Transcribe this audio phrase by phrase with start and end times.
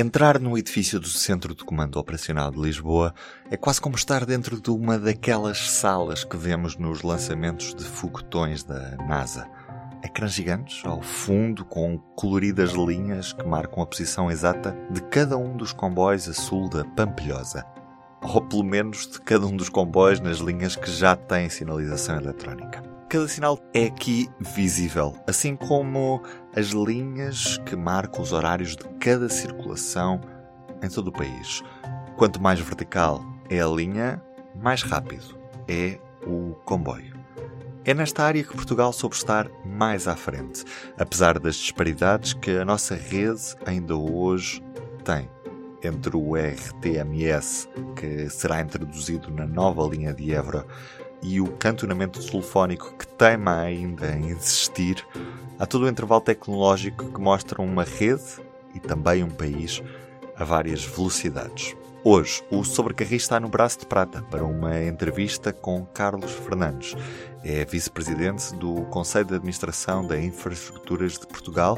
[0.00, 3.12] Entrar no edifício do Centro de Comando Operacional de Lisboa
[3.50, 8.62] é quase como estar dentro de uma daquelas salas que vemos nos lançamentos de foguetões
[8.62, 9.50] da NASA.
[10.04, 15.56] Ecrãs gigantes ao fundo com coloridas linhas que marcam a posição exata de cada um
[15.56, 17.66] dos comboios a sul da Pampilhosa.
[18.22, 22.87] Ou pelo menos de cada um dos comboios nas linhas que já têm sinalização eletrónica.
[23.08, 26.22] Cada sinal é aqui visível, assim como
[26.54, 30.20] as linhas que marcam os horários de cada circulação
[30.82, 31.62] em todo o país.
[32.18, 34.22] Quanto mais vertical é a linha,
[34.54, 37.16] mais rápido é o comboio.
[37.82, 40.62] É nesta área que Portugal soube estar mais à frente,
[40.98, 44.62] apesar das disparidades que a nossa rede ainda hoje
[45.02, 45.30] tem
[45.82, 50.66] entre o RTMS, que será introduzido na nova linha de Évora,
[51.22, 55.04] e o cantonamento telefónico que teima ainda em existir,
[55.58, 58.40] há todo o intervalo tecnológico que mostra uma rede
[58.74, 59.82] e também um país
[60.36, 61.76] a várias velocidades.
[62.04, 66.94] Hoje, o Sobrecarris está no braço de prata para uma entrevista com Carlos Fernandes.
[67.42, 71.76] É vice-presidente do Conselho de Administração da Infraestruturas de Portugal,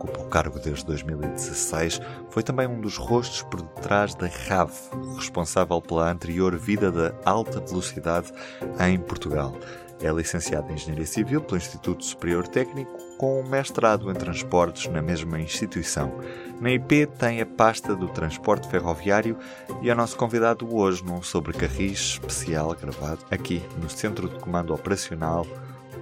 [0.00, 4.72] ocupa o cargo desde 2016, foi também um dos rostos por detrás da RAV,
[5.16, 8.32] responsável pela anterior vida da alta velocidade
[8.80, 9.54] em Portugal.
[10.02, 15.02] É licenciado em Engenharia Civil pelo Instituto Superior Técnico, com um mestrado em Transportes na
[15.02, 16.10] mesma instituição.
[16.58, 19.36] Na IP tem a pasta do transporte ferroviário
[19.82, 25.46] e é nosso convidado hoje num sobrecarris especial gravado aqui no Centro de Comando Operacional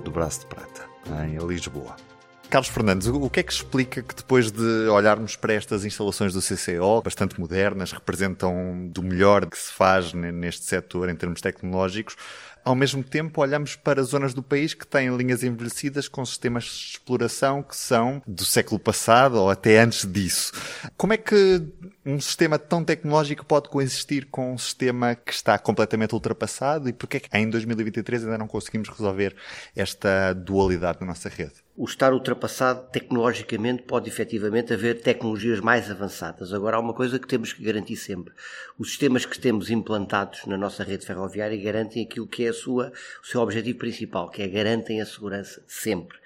[0.05, 0.87] do Braço de Prata,
[1.25, 2.08] em Lisboa.
[2.51, 6.41] Carlos Fernandes, o que é que explica que depois de olharmos para estas instalações do
[6.41, 12.17] CCO, bastante modernas, representam do melhor que se faz neste setor em termos tecnológicos,
[12.64, 16.92] ao mesmo tempo olhamos para zonas do país que têm linhas envelhecidas com sistemas de
[16.92, 20.53] exploração que são do século passado ou até antes disso.
[20.97, 21.62] Como é que
[22.05, 27.19] um sistema tão tecnológico pode coexistir com um sistema que está completamente ultrapassado e porquê
[27.19, 29.37] é que em 2023 ainda não conseguimos resolver
[29.77, 31.69] esta dualidade na nossa rede?
[31.78, 36.53] o estar ultrapassado tecnologicamente pode efetivamente haver tecnologias mais avançadas.
[36.53, 38.34] Agora, há uma coisa que temos que garantir sempre.
[38.77, 42.92] Os sistemas que temos implantados na nossa rede ferroviária garantem aquilo que é a sua,
[43.22, 46.19] o seu objetivo principal, que é garantem a segurança sempre.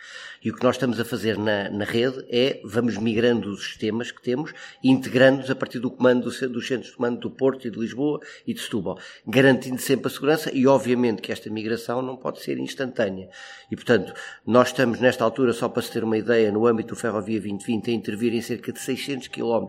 [0.45, 4.11] E o que nós estamos a fazer na, na rede é vamos migrando os sistemas
[4.11, 4.53] que temos
[4.83, 8.21] integrando-os a partir do comando do, dos centros de comando do Porto e de Lisboa
[8.47, 12.59] e de Setúbal, garantindo sempre a segurança e, obviamente, que esta migração não pode ser
[12.59, 13.29] instantânea.
[13.71, 14.13] E, portanto,
[14.45, 17.91] nós estamos nesta altura, só para se ter uma ideia, no âmbito do Ferrovia 2020,
[17.91, 19.67] a intervir em cerca de 600 km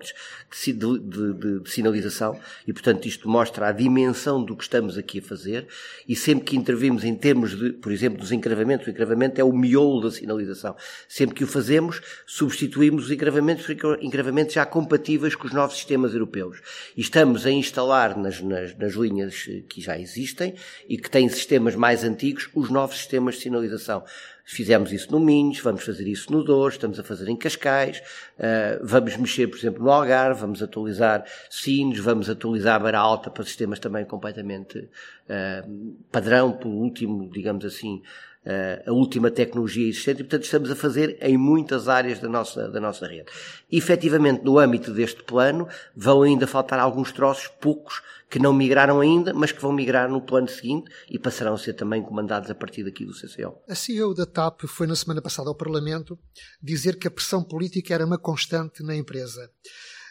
[0.52, 5.20] de, de, de, de sinalização e, portanto, isto mostra a dimensão do que estamos aqui
[5.20, 5.68] a fazer
[6.08, 9.52] e sempre que intervimos em termos de, por exemplo, dos encravamentos, o encravamento é o
[9.52, 10.76] miolo da sinalização
[11.08, 16.14] Sempre que o fazemos, substituímos os engravamentos por engravamentos já compatíveis com os novos sistemas
[16.14, 16.60] europeus.
[16.96, 20.56] E estamos a instalar nas, nas, nas linhas que já existem
[20.88, 24.04] e que têm sistemas mais antigos os novos sistemas de sinalização.
[24.46, 28.00] Fizemos isso no Minhos, vamos fazer isso no Douro, estamos a fazer em Cascais,
[28.38, 33.32] uh, vamos mexer, por exemplo, no Algarve, vamos atualizar Sines, vamos atualizar a Beira Alta
[33.32, 38.02] para sistemas também completamente uh, padrão, pelo último, digamos assim,
[38.46, 42.68] uh, a última tecnologia existente e, portanto, estamos a fazer em muitas áreas da nossa,
[42.68, 43.32] da nossa rede.
[43.72, 48.02] efetivamente, no âmbito deste plano, vão ainda faltar alguns troços, poucos,
[48.34, 51.74] que não migraram ainda, mas que vão migrar no plano seguinte e passarão a ser
[51.74, 53.62] também comandados a partir daqui do CCO.
[53.70, 56.18] A CEO da TAP foi na semana passada ao Parlamento
[56.60, 59.52] dizer que a pressão política era uma constante na empresa.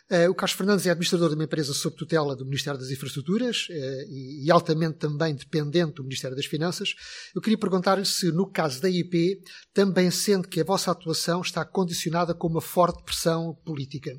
[0.08, 3.66] Uh, o Carlos Fernandes é administrador de uma empresa sob tutela do Ministério das Infraestruturas
[3.68, 3.72] uh,
[4.08, 6.94] e, e, altamente também dependente do Ministério das Finanças.
[7.34, 9.42] Eu queria perguntar-lhe se, no caso da IP,
[9.74, 14.12] também sente que a vossa atuação está condicionada com uma forte pressão política.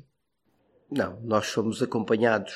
[0.90, 2.52] Não, nós somos acompanhados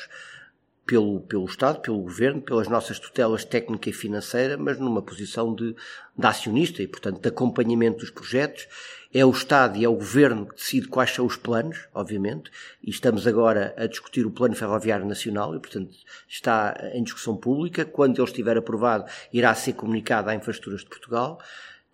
[0.89, 5.77] pelo, pelo Estado, pelo Governo, pelas nossas tutelas técnica e financeira, mas numa posição de,
[6.17, 8.67] de acionista e, portanto, de acompanhamento dos projetos
[9.13, 12.51] é o Estado e é o Governo que decide quais são os planos, obviamente,
[12.83, 15.95] e estamos agora a discutir o Plano Ferroviário Nacional e, portanto,
[16.27, 17.85] está em discussão pública.
[17.85, 21.39] Quando ele estiver aprovado, irá ser comunicado à Infraestruturas de Portugal.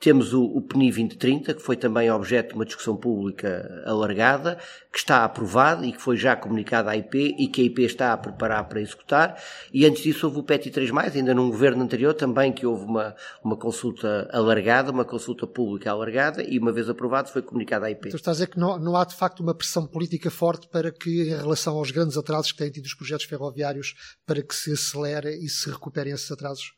[0.00, 4.58] Temos o, o PNI 2030, que foi também objeto de uma discussão pública alargada,
[4.92, 8.12] que está aprovado e que foi já comunicado à IP e que a IP está
[8.12, 9.42] a preparar para executar.
[9.72, 13.16] E antes disso houve o PETI 3, ainda num governo anterior também, que houve uma,
[13.42, 18.08] uma consulta alargada, uma consulta pública alargada, e uma vez aprovado foi comunicado à IP.
[18.08, 20.92] Então está a dizer que não, não há de facto uma pressão política forte para
[20.92, 23.94] que, em relação aos grandes atrasos que têm tido os projetos ferroviários,
[24.26, 26.72] para que se acelere e se recuperem esses atrasos?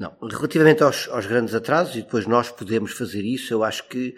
[0.00, 4.16] Não, relativamente aos, aos, grandes atrasos, e depois nós podemos fazer isso, eu acho que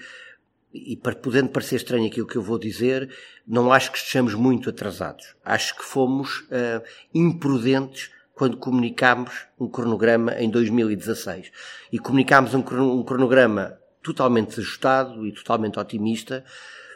[0.72, 3.10] e podendo parecer estranho aquilo que eu vou dizer,
[3.46, 5.34] não acho que estejamos muito atrasados.
[5.44, 6.82] Acho que fomos uh,
[7.12, 11.52] imprudentes quando comunicámos um cronograma em 2016.
[11.92, 16.42] E comunicámos um, um cronograma totalmente ajustado e totalmente otimista,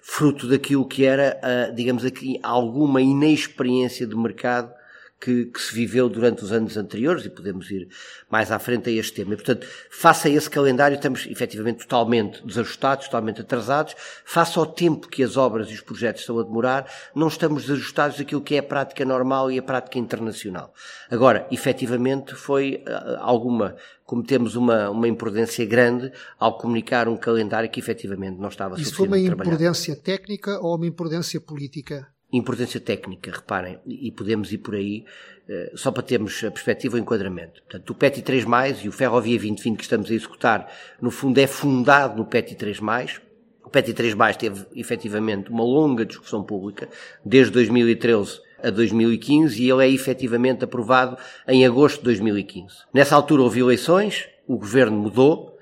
[0.01, 4.73] fruto daquilo que era, uh, digamos aqui, alguma inexperiência de mercado
[5.21, 7.89] que, que, se viveu durante os anos anteriores e podemos ir
[8.31, 9.35] mais à frente a este tema.
[9.35, 13.95] E, portanto, face a esse calendário, estamos efetivamente totalmente desajustados, totalmente atrasados.
[14.25, 18.19] Face ao tempo que as obras e os projetos estão a demorar, não estamos desajustados
[18.19, 20.73] daquilo que é a prática normal e a prática internacional.
[21.11, 27.81] Agora, efetivamente, foi uh, alguma cometemos uma, uma imprudência grande ao comunicar um calendário que
[27.81, 32.07] efetivamente não estava Isso foi uma imprudência técnica ou uma imprudência política?
[32.33, 35.05] Importância técnica, reparem, e podemos ir por aí,
[35.49, 37.63] eh, só para termos a perspectiva e o enquadramento.
[37.63, 41.47] Portanto, o PETI 3+, e o Ferrovia 2020 que estamos a executar, no fundo é
[41.47, 43.21] fundado no PETI 3+,
[43.65, 46.89] o PETI 3+, teve efetivamente uma longa discussão pública,
[47.25, 52.75] desde 2013 a 2015, e ele é efetivamente aprovado em agosto de 2015.
[52.93, 55.57] Nessa altura houve eleições, o governo mudou,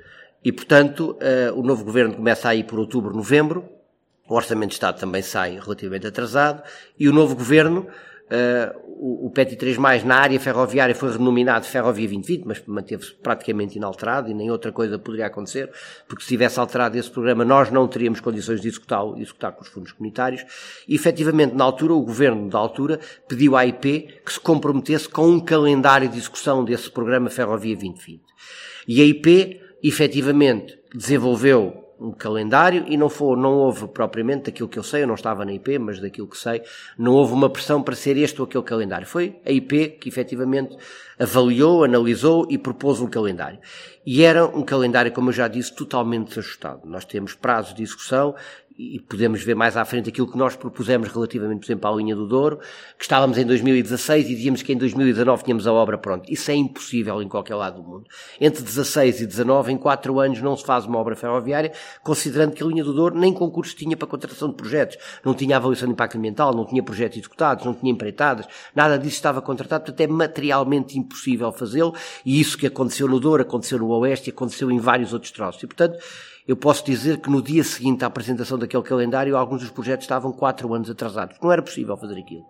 [0.45, 3.74] e portanto eh, o novo governo começa aí por outubro, novembro,
[4.29, 6.63] o Orçamento de Estado também sai relativamente atrasado
[6.99, 12.09] e o novo governo, uh, o, o PETI 3 na área ferroviária foi renominado Ferrovia
[12.09, 15.71] 2020, mas manteve-se praticamente inalterado e nem outra coisa poderia acontecer,
[16.09, 19.69] porque se tivesse alterado esse programa nós não teríamos condições de executá-lo, executar com os
[19.69, 20.43] fundos comunitários.
[20.89, 22.99] E efetivamente, na altura, o governo da altura
[23.29, 28.23] pediu à IP que se comprometesse com um calendário de execução desse programa Ferrovia 2020.
[28.89, 34.79] E a IP, efetivamente, desenvolveu um calendário e não, foi, não houve propriamente, daquilo que
[34.79, 36.63] eu sei, eu não estava na IP, mas daquilo que sei,
[36.99, 39.07] não houve uma pressão para ser este ou aquele calendário.
[39.07, 40.77] Foi a IP que efetivamente
[41.19, 43.59] avaliou, analisou e propôs um calendário.
[44.07, 46.83] E era um calendário, como eu já disse, totalmente desajustado.
[46.85, 48.35] Nós temos prazos de execução
[48.77, 52.17] e podemos ver mais à frente aquilo que nós propusemos relativamente, por exemplo, à linha
[52.17, 52.59] do Douro,
[52.99, 56.25] que estávamos em 2016 e dizíamos que em 2019 tínhamos a obra pronta.
[56.29, 58.07] Isso é impossível em qualquer lado do mundo.
[58.41, 61.73] Entre 16 e 19, em 4 anos, não se faz uma obra ferroviária,
[62.03, 65.57] considerando que a linha do Douro nem concurso tinha para contratação de projetos, não tinha
[65.57, 69.85] avaliação de impacto ambiental, não tinha projetos executados, não tinha empreitadas, nada disso estava contratado,
[69.85, 71.95] portanto é materialmente impossível fazê-lo,
[72.27, 75.63] e isso que aconteceu no Douro, aconteceu no Oeste, aconteceu em vários outros troços.
[75.63, 75.97] E, portanto,
[76.47, 80.31] eu posso dizer que no dia seguinte à apresentação daquele calendário, alguns dos projetos estavam
[80.31, 81.37] quatro anos atrasados.
[81.43, 82.45] Não era possível fazer aquilo.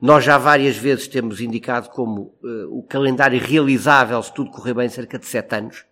[0.00, 4.88] Nós já várias vezes temos indicado como uh, o calendário realizável, se tudo correr bem,
[4.88, 5.84] cerca de sete anos.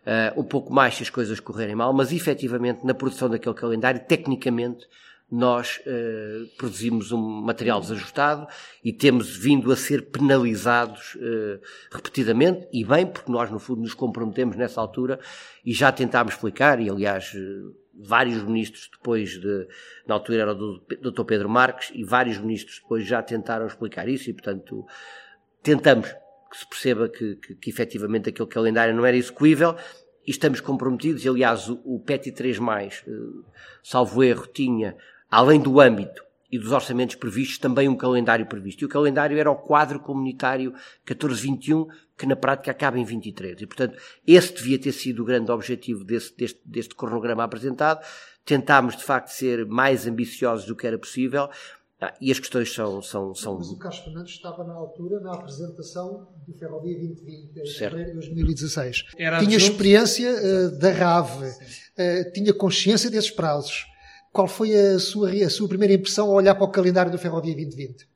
[0.00, 4.00] Uh, um pouco mais se as coisas correrem mal, mas efetivamente na produção daquele calendário,
[4.06, 4.86] tecnicamente,
[5.30, 8.48] nós uh, produzimos um material desajustado
[8.84, 11.60] e temos vindo a ser penalizados uh,
[11.92, 15.20] repetidamente, e bem, porque nós, no fundo, nos comprometemos nessa altura
[15.64, 19.68] e já tentámos explicar, e aliás, uh, vários ministros depois de,
[20.06, 21.24] na altura era o Dr.
[21.24, 24.84] Pedro Marques, e vários ministros depois já tentaram explicar isso, e portanto,
[25.62, 26.08] tentamos
[26.50, 29.76] que se perceba que, que, que efetivamente aquele calendário não era execuível,
[30.26, 32.58] e estamos comprometidos, e aliás, o, o PETI 3+,
[33.82, 34.96] salvo erro, tinha
[35.30, 38.82] além do âmbito e dos orçamentos previstos, também um calendário previsto.
[38.82, 40.72] E o calendário era o quadro comunitário
[41.08, 41.86] 1421,
[42.18, 43.62] que na prática acaba em 23.
[43.62, 43.96] E, portanto,
[44.26, 48.04] esse devia ter sido o grande objetivo desse, deste, deste cronograma apresentado.
[48.44, 51.48] Tentámos, de facto, ser mais ambiciosos do que era possível.
[52.00, 53.58] Ah, e as questões são, são, são.
[53.58, 58.14] Mas o Carlos Fernandes estava na altura na apresentação do Ferrovia 2020, em fevereiro de
[58.14, 59.04] 2016.
[59.18, 63.84] Era tinha experiência uh, da RAV, uh, tinha consciência desses prazos.
[64.32, 67.54] Qual foi a sua, a sua primeira impressão ao olhar para o calendário do Ferrovia
[67.54, 68.08] 2020?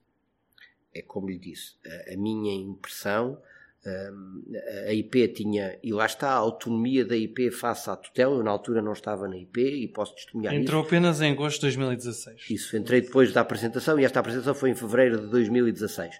[0.94, 3.36] É como lhe disse, a, a minha impressão,
[3.84, 4.42] hum,
[4.86, 8.50] a IP tinha, e lá está a autonomia da IP face à tutela, eu na
[8.52, 10.88] altura não estava na IP e posso testemunhar Entrou isso.
[10.88, 12.46] apenas em agosto de 2016.
[12.48, 16.14] Isso, entrei depois da apresentação e esta apresentação foi em fevereiro de 2016.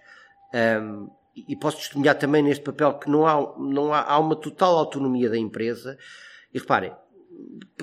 [0.82, 4.76] Um, e posso testemunhar também neste papel que não há, não há, há uma total
[4.76, 5.98] autonomia da empresa.
[6.52, 6.92] E reparem,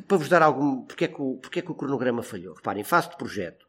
[0.08, 0.84] para vos dar algum.
[0.84, 2.56] Porque é, que o, porque é que o cronograma falhou?
[2.56, 3.65] Reparem, fase de projeto.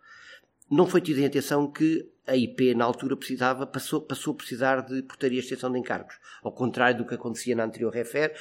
[0.70, 4.80] Não foi tido em atenção que a IP, na altura, precisava, passou, passou a precisar
[4.80, 6.14] de portaria de extensão de encargos.
[6.42, 8.34] Ao contrário do que acontecia na anterior refer,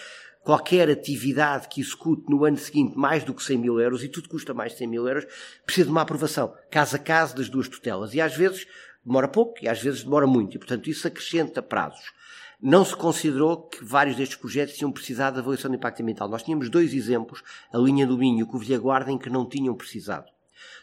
[0.44, 4.30] qualquer atividade que execute no ano seguinte mais do que 100 mil euros, e tudo
[4.30, 5.26] custa mais de 100 mil euros,
[5.66, 8.14] precisa de uma aprovação, caso a caso, das duas tutelas.
[8.14, 8.66] E às vezes
[9.04, 10.56] demora pouco e às vezes demora muito.
[10.56, 12.14] E, portanto, isso acrescenta prazos
[12.62, 16.30] não se considerou que vários destes projetos tinham precisado de avaliação de impacto ambiental.
[16.30, 17.42] Nós tínhamos dois exemplos,
[17.74, 20.26] a linha do Minho e o Covilha Guarda, em que não tinham precisado.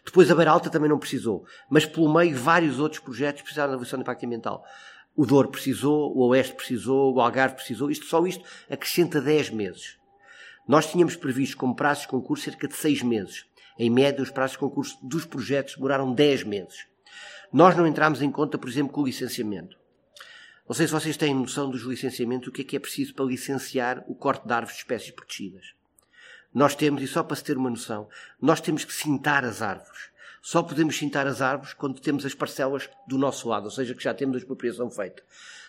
[0.04, 3.74] Depois a Beira Alta também não precisou, mas pelo meio vários outros projetos precisaram de
[3.74, 4.64] avaliação de impacto ambiental.
[5.14, 9.98] O Douro precisou, o Oeste precisou, o Algarve precisou, isto, só isto acrescenta 10 meses.
[10.66, 13.44] Nós tínhamos previsto como prazos de concurso cerca de seis meses.
[13.78, 16.86] Em média, os prazos de concurso dos projetos demoraram 10 meses.
[17.52, 19.78] Nós não entramos em conta, por exemplo, com o licenciamento.
[20.68, 23.24] Não sei se vocês têm noção dos licenciamentos, o que é que é preciso para
[23.24, 25.72] licenciar o corte de árvores de espécies protegidas.
[26.52, 28.06] Nós temos, e só para se ter uma noção,
[28.38, 30.10] nós temos que cintar as árvores.
[30.42, 34.04] Só podemos cintar as árvores quando temos as parcelas do nosso lado, ou seja, que
[34.04, 35.22] já temos a expropriação feita.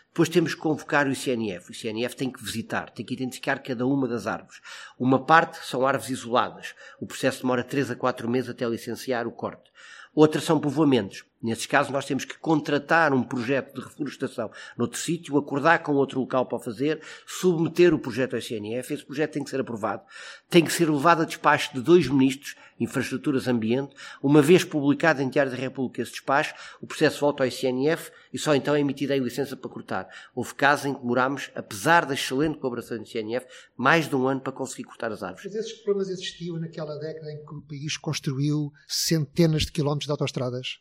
[0.09, 1.69] Depois temos que convocar o ICNF.
[1.69, 4.59] O ICNF tem que visitar, tem que identificar cada uma das árvores.
[4.97, 6.75] Uma parte são árvores isoladas.
[6.99, 9.71] O processo demora 3 a 4 meses até licenciar o corte.
[10.13, 11.23] Outra são povoamentos.
[11.41, 16.19] Nesses casos, nós temos que contratar um projeto de reflorestação noutro sítio, acordar com outro
[16.19, 18.93] local para fazer, submeter o projeto ao ICNF.
[18.93, 20.03] Esse projeto tem que ser aprovado.
[20.49, 23.93] Tem que ser levado a despacho de dois ministros Infraestruturas Ambiente.
[24.21, 28.37] Uma vez publicado em Diário da República esse despacho, o processo volta ao ICNF e
[28.37, 30.09] só então é emitida a licença para cortar.
[30.33, 33.45] Houve casos em que demorámos, apesar da excelente colaboração do ICNF,
[33.77, 35.45] mais de um ano para conseguir cortar as árvores.
[35.45, 40.11] Mas esses problemas existiam naquela década em que o país construiu centenas de quilómetros de
[40.11, 40.79] autoestradas?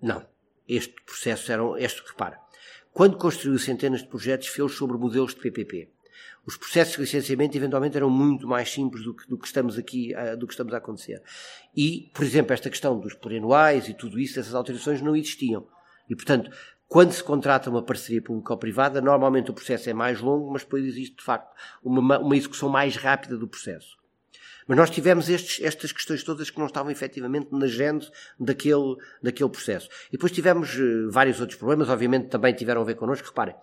[0.00, 0.26] Não.
[0.68, 2.40] Este processo era este, repara,
[2.92, 5.96] quando construiu centenas de projetos, fez sobre modelos de PPP
[6.46, 10.14] os processos de licenciamento eventualmente eram muito mais simples do que, do que estamos aqui,
[10.38, 11.20] do que estamos a acontecer.
[11.76, 15.66] E, por exemplo, esta questão dos plurianuais e tudo isso, essas autorizações não existiam.
[16.08, 16.48] E, portanto,
[16.86, 21.16] quando se contrata uma parceria público-privada, normalmente o processo é mais longo, mas depois existe,
[21.16, 23.96] de facto, uma, uma execução mais rápida do processo.
[24.66, 29.50] Mas nós tivemos estes, estas questões todas que não estavam efetivamente na gênese daquele, daquele
[29.50, 29.88] processo.
[30.08, 33.28] E depois tivemos uh, vários outros problemas, obviamente também tiveram a ver connosco.
[33.28, 33.54] Reparem,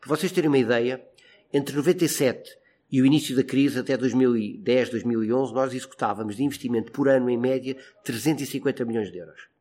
[0.00, 1.04] para vocês terem uma ideia,
[1.52, 2.56] entre 97
[2.90, 7.36] e o início da crise, até 2010, 2011, nós executávamos de investimento por ano, em
[7.36, 9.55] média, 350 milhões de euros.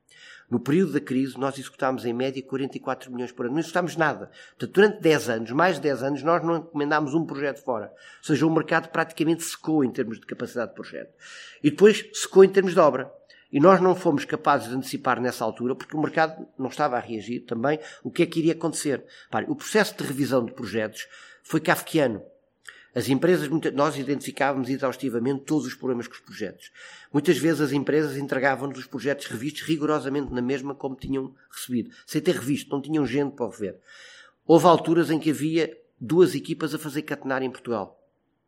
[0.49, 3.53] No período da crise, nós executámos em média 44 milhões por ano.
[3.53, 4.29] Não executámos nada.
[4.57, 7.87] Portanto, durante 10 anos, mais de 10 anos, nós não encomendámos um projeto fora.
[7.87, 11.13] Ou seja, o mercado praticamente secou em termos de capacidade de projeto.
[11.63, 13.11] E depois secou em termos de obra.
[13.51, 16.99] E nós não fomos capazes de antecipar nessa altura, porque o mercado não estava a
[16.99, 19.05] reagir também, o que é que iria acontecer.
[19.47, 21.07] o processo de revisão de projetos
[21.41, 22.21] foi kafkiano.
[22.95, 26.71] As empresas, nós identificávamos exaustivamente todos os problemas com os projetos.
[27.11, 32.21] Muitas vezes as empresas entregavam-nos os projetos revistos rigorosamente na mesma como tinham recebido, sem
[32.21, 33.77] ter revisto, não tinham gente para o rever.
[34.47, 38.01] Houve alturas em que havia duas equipas a fazer catenária em Portugal.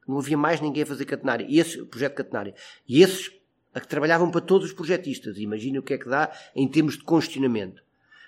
[0.08, 1.46] Não havia mais ninguém a fazer catenária.
[1.50, 2.56] E esse projeto catenária.
[2.88, 3.32] E esses
[3.74, 5.38] a que trabalhavam para todos os projetistas.
[5.38, 7.84] Imaginem o que é que dá em termos de congestionamento.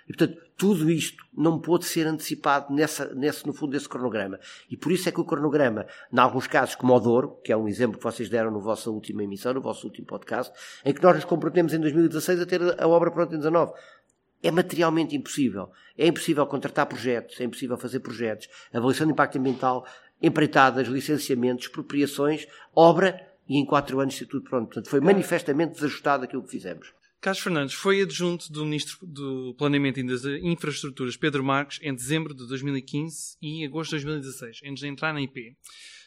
[0.10, 4.40] E, portanto, tudo isto não pôde ser antecipado nessa, nesse, no fundo desse cronograma.
[4.68, 7.56] E por isso é que o cronograma, em alguns casos, como o Douro, que é
[7.56, 10.52] um exemplo que vocês deram na vossa última emissão, no vosso último podcast,
[10.84, 13.72] em que nós nos comprometemos em 2016 a ter a obra pronta em 2019.
[14.42, 15.70] É materialmente impossível.
[15.96, 19.86] É impossível contratar projetos, é impossível fazer projetos, avaliação de impacto ambiental,
[20.20, 24.66] empreitadas, licenciamentos, expropriações, obra e em quatro anos ser tudo pronto.
[24.66, 26.99] Portanto, foi manifestamente desajustado aquilo que fizemos.
[27.22, 32.34] Carlos Fernandes foi adjunto do Ministro do Planeamento e das Infraestruturas, Pedro Marques, em dezembro
[32.34, 35.58] de 2015 e agosto de 2016, antes de entrar na IP.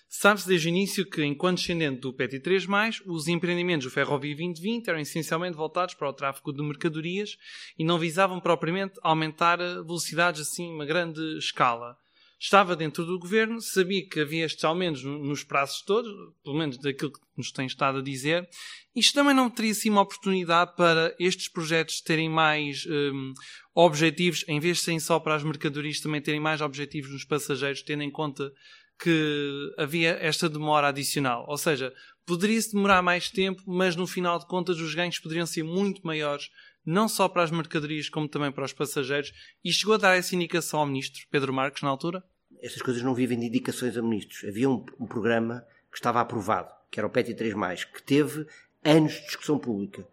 [0.09, 4.88] Sabe-se desde o início que, enquanto descendente do PET 3+, os empreendimentos do Ferrovia 2020
[4.88, 7.37] eram essencialmente voltados para o tráfego de mercadorias
[7.78, 11.99] e não visavam propriamente aumentar velocidades assim uma grande escala
[12.42, 17.12] estava dentro do governo, sabia que havia estes aumentos nos prazos todos, pelo menos daquilo
[17.12, 18.49] que nos tem estado a dizer.
[18.96, 23.32] Isto também não teria sido uma oportunidade para estes projetos terem mais um,
[23.72, 27.80] objetivos, em vez de serem só para as mercadorias, também terem mais objetivos nos passageiros,
[27.80, 28.52] tendo em conta
[29.00, 31.44] que havia esta demora adicional.
[31.49, 31.94] Ou seja,
[32.26, 36.50] poderia-se demorar mais tempo, mas no final de contas os ganhos poderiam ser muito maiores,
[36.84, 39.32] não só para as mercadorias como também para os passageiros.
[39.64, 42.22] E chegou a dar essa indicação ao ministro Pedro Marques na altura?
[42.62, 44.45] Estas coisas não vivem de indicações a ministros.
[44.49, 48.47] Havia um, um programa que estava aprovado, que era o PET 3+, que teve
[48.85, 50.07] anos de discussão pública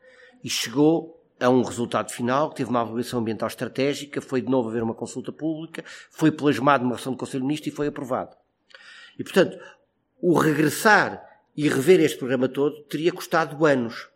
[0.44, 4.70] e chegou a um resultado final, que teve uma avaliação ambiental estratégica, foi de novo
[4.70, 8.36] haver uma consulta pública, foi plasmado numa ação do Conselho de Ministros e foi aprovado.
[9.18, 9.58] E, portanto,
[10.22, 11.24] o regressar
[11.56, 14.10] e rever este programa todo teria custado anos.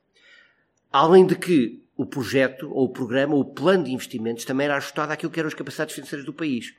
[0.91, 4.77] Além de que o projeto, ou o programa, ou o plano de investimentos também era
[4.77, 6.73] ajustado àquilo que eram as capacidades financeiras do país.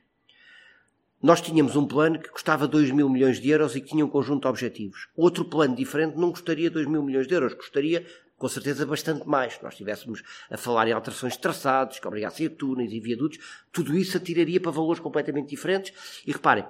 [1.25, 4.11] Nós tínhamos um plano que custava 2 mil milhões de euros e que tinha um
[4.11, 5.09] conjunto de objetivos.
[5.16, 8.04] Outro plano diferente não custaria 2 mil milhões de euros, custaria
[8.37, 9.54] com certeza bastante mais.
[9.54, 13.38] Se nós estivéssemos a falar em alterações de traçados, que obrigassem a túneis e viadutos,
[13.73, 16.23] tudo isso atiraria para valores completamente diferentes.
[16.26, 16.66] E reparem,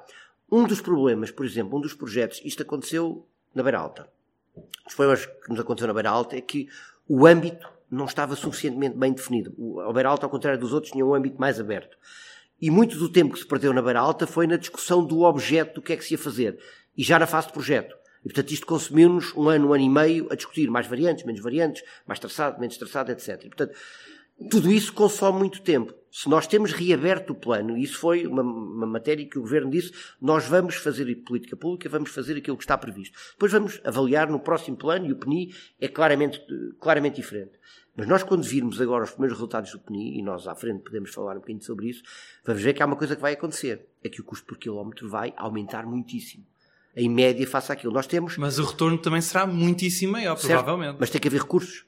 [0.49, 4.09] um dos problemas, por exemplo, um dos projetos, isto aconteceu na Beira Alta.
[4.87, 6.69] Os problemas que nos aconteceu na Beira Alta é que
[7.09, 9.53] o âmbito não estava suficientemente bem definido.
[9.59, 11.99] O Beira Alta, ao contrário dos outros, tinha um âmbito mais aberto.
[12.65, 15.75] E muito do tempo que se perdeu na Beira Alta foi na discussão do objeto
[15.75, 16.59] do que é que se ia fazer.
[16.97, 17.95] E já na fase de projeto.
[18.21, 21.43] E, portanto, isto consumiu-nos um ano, um ano e meio a discutir mais variantes, menos
[21.43, 23.39] variantes, mais traçado, menos traçado, etc.
[23.45, 23.77] E, portanto,
[24.51, 25.93] tudo isso consome muito tempo.
[26.11, 29.71] Se nós temos reaberto o plano, e isso foi uma, uma, matéria que o Governo
[29.71, 33.19] disse, nós vamos fazer política pública, vamos fazer aquilo que está previsto.
[33.33, 36.41] Depois vamos avaliar no próximo plano, e o PNI é claramente,
[36.81, 37.53] claramente diferente.
[37.97, 41.15] Mas nós, quando virmos agora os primeiros resultados do PNI, e nós à frente podemos
[41.15, 42.03] falar um bocadinho sobre isso,
[42.45, 45.09] vamos ver que há uma coisa que vai acontecer: é que o custo por quilómetro
[45.09, 46.45] vai aumentar muitíssimo.
[46.97, 47.93] Em média, face àquilo.
[47.93, 48.37] Nós temos.
[48.37, 50.97] Mas o retorno também será muitíssimo maior, certo, provavelmente.
[50.99, 51.85] Mas tem que haver recursos.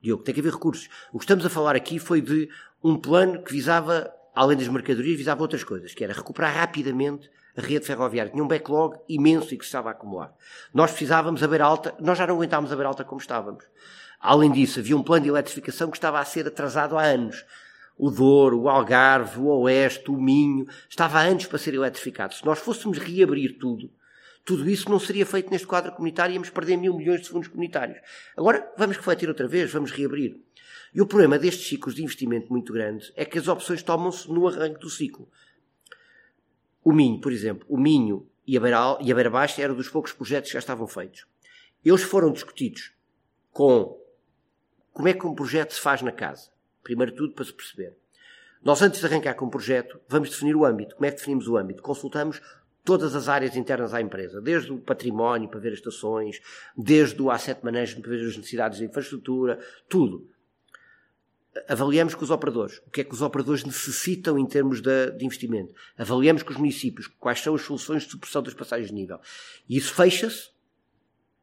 [0.00, 0.88] Diogo, tem que haver recursos.
[1.12, 2.48] O que estamos a falar aqui foi de
[2.82, 7.60] um plano que visava, além das mercadorias, visava outras coisas, que era recuperar rapidamente a
[7.60, 8.32] rede ferroviária.
[8.32, 10.34] Tinha um backlog imenso e que se estava a acumular.
[10.74, 13.64] Nós precisávamos a beira alta, nós já não aguentávamos a beira alta como estávamos.
[14.22, 17.44] Além disso, havia um plano de eletrificação que estava a ser atrasado há anos.
[17.98, 22.32] O Douro, o Algarve, o Oeste, o Minho, estava há anos para ser eletrificado.
[22.32, 23.90] Se nós fôssemos reabrir tudo,
[24.44, 27.48] tudo isso não seria feito neste quadro comunitário e íamos perder mil milhões de fundos
[27.48, 27.98] comunitários.
[28.36, 30.40] Agora, vamos refletir outra vez, vamos reabrir.
[30.94, 34.46] E o problema destes ciclos de investimento muito grandes é que as opções tomam-se no
[34.46, 35.28] arranque do ciclo.
[36.84, 39.88] O Minho, por exemplo, o Minho e a Beira, e a Beira Baixa eram dos
[39.88, 41.26] poucos projetos que já estavam feitos.
[41.84, 42.92] Eles foram discutidos
[43.50, 44.00] com
[44.92, 46.50] como é que um projeto se faz na casa?
[46.82, 47.96] Primeiro tudo, para se perceber.
[48.64, 50.94] Nós, antes de arrancar com um projeto, vamos definir o âmbito.
[50.94, 51.82] Como é que definimos o âmbito?
[51.82, 52.40] Consultamos
[52.84, 56.40] todas as áreas internas à empresa, desde o património para ver as estações,
[56.76, 59.58] desde o asset management para ver as necessidades de infraestrutura,
[59.88, 60.28] tudo.
[61.68, 65.24] Avaliamos com os operadores o que é que os operadores necessitam em termos de, de
[65.24, 65.74] investimento.
[65.98, 69.20] Avaliamos com os municípios quais são as soluções de supressão das passagens de nível.
[69.68, 70.51] E isso fecha-se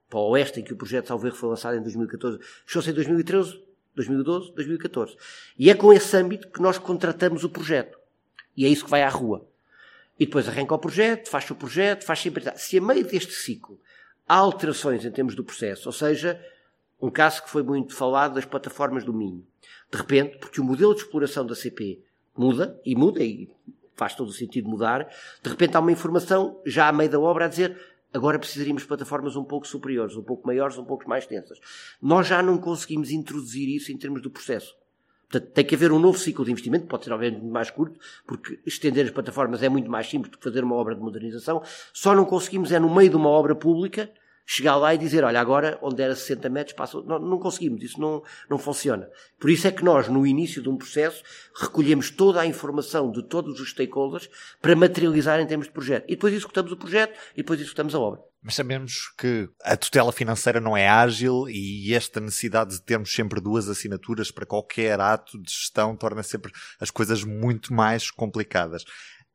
[0.09, 3.61] para o Oeste, em que o projeto Salveiro foi lançado em 2014, fechou-se em 2013,
[3.95, 5.15] 2012, 2014.
[5.57, 7.99] E é com esse âmbito que nós contratamos o projeto.
[8.57, 9.45] E é isso que vai à rua.
[10.19, 12.43] E depois arranca o projeto, faz o projeto, faz sempre.
[12.57, 13.79] Se a meio deste ciclo
[14.27, 16.43] há alterações em termos do processo, ou seja,
[17.01, 19.45] um caso que foi muito falado das plataformas do Minho,
[19.91, 22.01] de repente, porque o modelo de exploração da CP
[22.35, 23.49] muda, e muda, e
[23.95, 25.09] faz todo o sentido mudar,
[25.41, 27.77] de repente há uma informação já a meio da obra a dizer
[28.13, 31.59] Agora precisaríamos de plataformas um pouco superiores, um pouco maiores, um pouco mais tensas.
[32.01, 34.75] Nós já não conseguimos introduzir isso em termos do processo.
[35.29, 38.59] Portanto, tem que haver um novo ciclo de investimento, pode ser obviamente mais curto, porque
[38.65, 41.61] estender as plataformas é muito mais simples do que fazer uma obra de modernização.
[41.93, 44.09] Só não conseguimos é no meio de uma obra pública
[44.51, 46.99] chegar lá e dizer, olha, agora onde era 60 metros passa.
[47.03, 49.07] Não, não conseguimos, isso não, não funciona.
[49.39, 51.23] Por isso é que nós, no início de um processo,
[51.55, 54.27] recolhemos toda a informação de todos os stakeholders
[54.59, 56.05] para materializar em termos de projeto.
[56.07, 58.21] E depois executamos o projeto e depois executamos a obra.
[58.41, 63.39] Mas sabemos que a tutela financeira não é ágil e esta necessidade de termos sempre
[63.39, 68.83] duas assinaturas para qualquer ato de gestão torna sempre as coisas muito mais complicadas.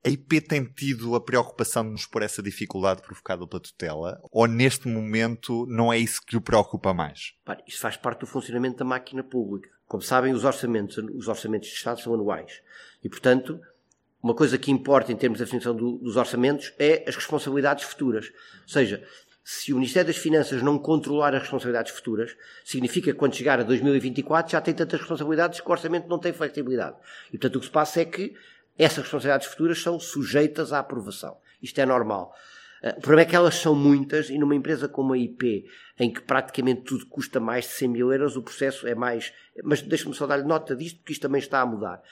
[0.07, 4.21] A IP tem tido a preocupação de nos pôr essa dificuldade provocada pela tutela?
[4.31, 7.33] Ou neste momento não é isso que o preocupa mais?
[7.67, 9.71] Isso faz parte do funcionamento da máquina pública.
[9.87, 12.61] Como sabem, os orçamentos, os orçamentos de Estado são anuais.
[13.03, 13.59] E, portanto,
[14.23, 18.31] uma coisa que importa em termos de definição do, dos orçamentos é as responsabilidades futuras.
[18.63, 19.03] Ou seja,
[19.43, 23.63] se o Ministério das Finanças não controlar as responsabilidades futuras, significa que quando chegar a
[23.63, 26.97] 2024 já tem tantas responsabilidades que o orçamento não tem flexibilidade.
[27.29, 28.35] E, portanto, o que se passa é que
[28.79, 31.37] essas responsabilidades futuras são sujeitas à aprovação.
[31.63, 32.35] Isto é normal.
[32.83, 35.67] Eh, o problema é que elas são muitas e numa empresa como a IP,
[35.99, 39.33] em que praticamente tudo custa mais de 100 mil euros, o processo é mais.
[39.63, 42.03] Mas deixe-me só dar-lhe nota disto, porque isto também está a mudar.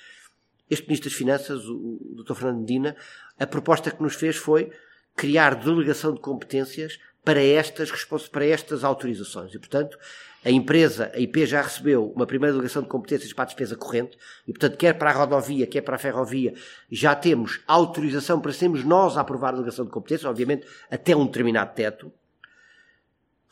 [0.70, 2.34] Este Ministro das Finanças, o Dr.
[2.34, 2.96] Fernando Medina,
[3.38, 4.70] a proposta que nos fez foi
[5.14, 7.90] criar delegação de competências para estas,
[8.30, 9.54] para estas autorizações.
[9.54, 9.98] E, portanto,
[10.44, 14.18] a empresa, a IP, já recebeu uma primeira delegação de competências para a despesa corrente
[14.46, 16.54] e, portanto, quer para a rodovia, quer para a ferrovia,
[16.90, 21.26] já temos autorização para sermos nós a aprovar a delegação de competências, obviamente até um
[21.26, 22.12] determinado teto.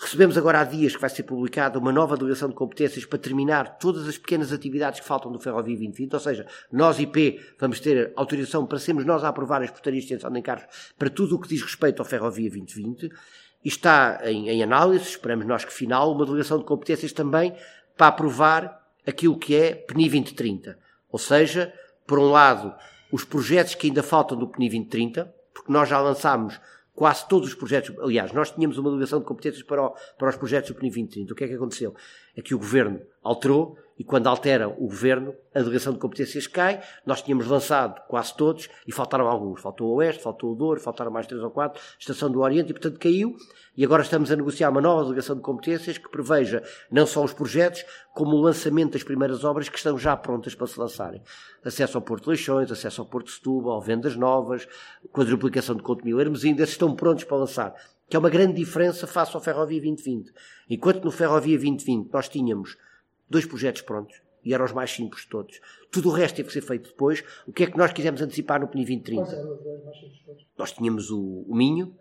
[0.02, 3.76] Recebemos agora há dias que vai ser publicada uma nova delegação de competências para terminar
[3.78, 8.10] todas as pequenas atividades que faltam do Ferrovia 2020, ou seja, nós IP vamos ter
[8.16, 10.64] autorização para sermos nós a aprovar as portarias de extensão de encargos
[10.98, 13.12] para tudo o que diz respeito ao Ferrovia 2020
[13.68, 17.54] está em, em análise, esperamos nós que final, uma delegação de competências também
[17.96, 20.78] para aprovar aquilo que é PNI 2030.
[21.10, 21.72] Ou seja,
[22.06, 22.74] por um lado,
[23.12, 26.60] os projetos que ainda faltam do PNI 2030, porque nós já lançámos
[26.94, 27.96] quase todos os projetos.
[27.98, 31.32] Aliás, nós tínhamos uma delegação de competências para, o, para os projetos do PNI 2030.
[31.32, 31.94] O que é que aconteceu?
[32.36, 36.80] É que o governo alterou e quando altera o governo, a delegação de competências cai.
[37.04, 39.60] Nós tínhamos lançado quase todos e faltaram alguns.
[39.60, 42.72] Faltou o Oeste, faltou o Douro, faltaram mais três ou quatro, Estação do Oriente e,
[42.72, 43.36] portanto, caiu.
[43.76, 47.34] E agora estamos a negociar uma nova delegação de competências que preveja não só os
[47.34, 47.84] projetos,
[48.14, 51.22] como o lançamento das primeiras obras que estão já prontas para se lançarem.
[51.62, 54.66] Acesso ao Porto de Leixões, acesso ao Porto de Setúbal, vendas novas,
[55.12, 57.74] quadruplicação de Conto Mil Hermesinde, esses estão prontos para lançar.
[58.08, 60.32] que é uma grande diferença face ao Ferrovia 2020.
[60.70, 62.78] Enquanto no Ferrovia 2020 nós tínhamos
[63.30, 65.60] dois projetos prontos, e eram os mais simples de todos.
[65.90, 67.22] Tudo o resto teve que ser feito depois.
[67.46, 69.58] O que é que nós quisemos antecipar no PNI 2030?
[70.58, 71.94] Nós tínhamos o, o Minho,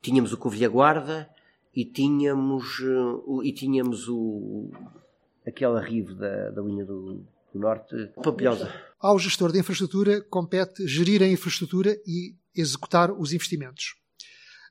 [0.00, 1.28] tínhamos o Covilha Guarda
[1.74, 4.70] e tínhamos, uh, e tínhamos o,
[5.46, 8.72] aquela rive da, da linha do, do Norte, Pampilhosa.
[8.98, 13.96] Ao gestor de infraestrutura compete gerir a infraestrutura e executar os investimentos.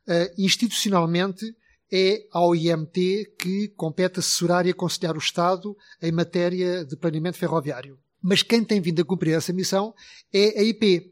[0.08, 1.56] Uh, institucionalmente,
[1.92, 8.00] é ao IMT que compete assessorar e aconselhar o Estado em matéria de planeamento ferroviário.
[8.22, 9.94] Mas quem tem vindo a cumprir essa missão
[10.32, 11.12] é a IP.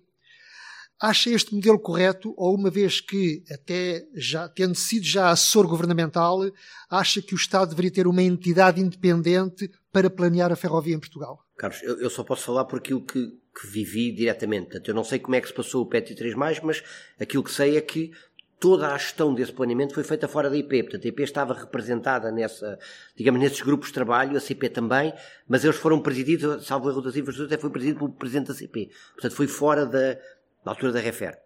[1.02, 6.42] Acha este modelo correto ou uma vez que, até já tendo sido já assessor governamental,
[6.90, 11.40] acha que o Estado deveria ter uma entidade independente para planear a ferrovia em Portugal?
[11.58, 14.66] Carlos, eu, eu só posso falar por aquilo que, que vivi diretamente.
[14.66, 16.84] Portanto, eu não sei como é que se passou o PET 3+, mas
[17.18, 18.12] aquilo que sei é que
[18.60, 20.84] toda a gestão desse planeamento foi feita fora da IP.
[20.84, 22.78] Portanto, a IP estava representada nessa,
[23.16, 25.14] digamos, nesses grupos de trabalho, a CP também,
[25.48, 28.90] mas eles foram presididos, salvo erro das infraestruturas, até foi presidido pelo presidente da CP.
[29.14, 31.38] Portanto, foi fora da, da altura da REFER.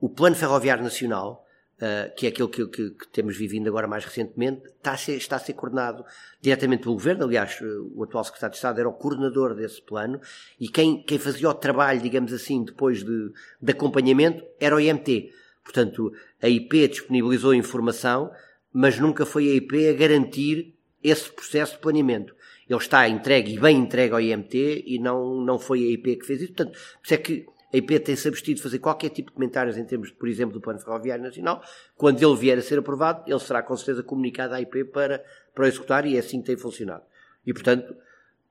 [0.00, 1.46] O Plano Ferroviário Nacional,
[1.76, 5.16] uh, que é aquele que, que, que, temos vivido agora mais recentemente, está a, ser,
[5.16, 6.02] está a ser coordenado
[6.40, 7.24] diretamente pelo Governo.
[7.24, 7.58] Aliás,
[7.94, 10.18] o atual Secretário de Estado era o coordenador desse plano
[10.58, 15.30] e quem, quem fazia o trabalho, digamos assim, depois de, de acompanhamento, era o IMT.
[15.64, 16.12] Portanto,
[16.44, 18.30] a IP disponibilizou informação,
[18.70, 22.36] mas nunca foi a IP a garantir esse processo de planeamento.
[22.68, 26.26] Ele está entregue e bem entregue ao IMT e não, não foi a IP que
[26.26, 26.52] fez isso.
[26.52, 29.78] Portanto, por isso é que a IP tem-se abstido de fazer qualquer tipo de comentários
[29.78, 31.62] em termos, por exemplo, do Plano Ferroviário Nacional.
[31.96, 35.66] Quando ele vier a ser aprovado, ele será com certeza comunicado à IP para, para
[35.66, 37.04] executar e é assim que tem funcionado.
[37.46, 37.96] E, portanto,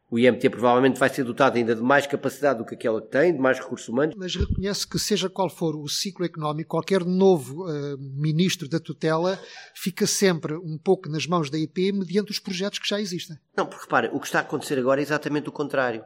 [0.09, 3.33] o IMT provavelmente vai ser dotado ainda de mais capacidade do que aquela que tem,
[3.33, 4.15] de mais recursos humanos.
[4.15, 9.39] Mas reconhece que, seja qual for o ciclo económico, qualquer novo uh, ministro da tutela
[9.73, 13.37] fica sempre um pouco nas mãos da IP mediante os projetos que já existem.
[13.57, 16.03] Não, porque repare, o que está a acontecer agora é exatamente o contrário.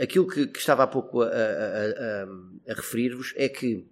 [0.00, 3.86] Aquilo que, que estava há pouco a, a, a, a referir-vos é que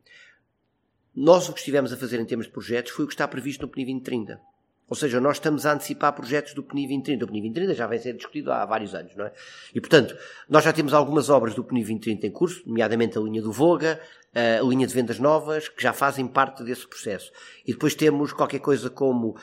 [1.15, 3.63] nós o que estivemos a fazer em termos de projetos foi o que está previsto
[3.63, 4.41] no PNI 2030.
[4.89, 7.25] Ou seja, nós estamos a antecipar projetos do PNI 2030.
[7.25, 9.33] O PNI 2030 já vem sendo discutido há vários anos, não é?
[9.75, 10.17] E, portanto,
[10.49, 14.01] nós já temos algumas obras do PNI 2030 em curso, nomeadamente a linha do Voga,
[14.35, 17.33] a linha de vendas novas, que já fazem parte desse processo.
[17.67, 19.37] E depois temos qualquer coisa como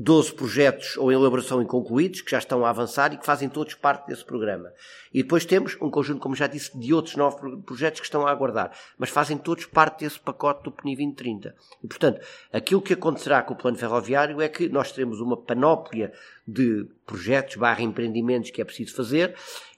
[0.00, 3.74] 12 projetos ou em elaboração inconcluídos, que já estão a avançar e que fazem todos
[3.74, 4.72] parte desse programa.
[5.12, 8.30] E depois temos um conjunto, como já disse, de outros nove projetos que estão a
[8.30, 11.52] aguardar, mas fazem todos parte desse pacote do PNI 2030.
[11.82, 16.12] E, portanto, aquilo que acontecerá com o plano ferroviário é que nós teremos uma panóplia
[16.46, 19.34] de projetos barra empreendimentos que é preciso fazer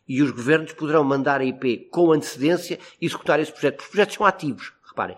[0.07, 3.81] e os governos poderão mandar a IP com antecedência e executar esse projeto.
[3.81, 5.17] Os projetos são ativos, reparem.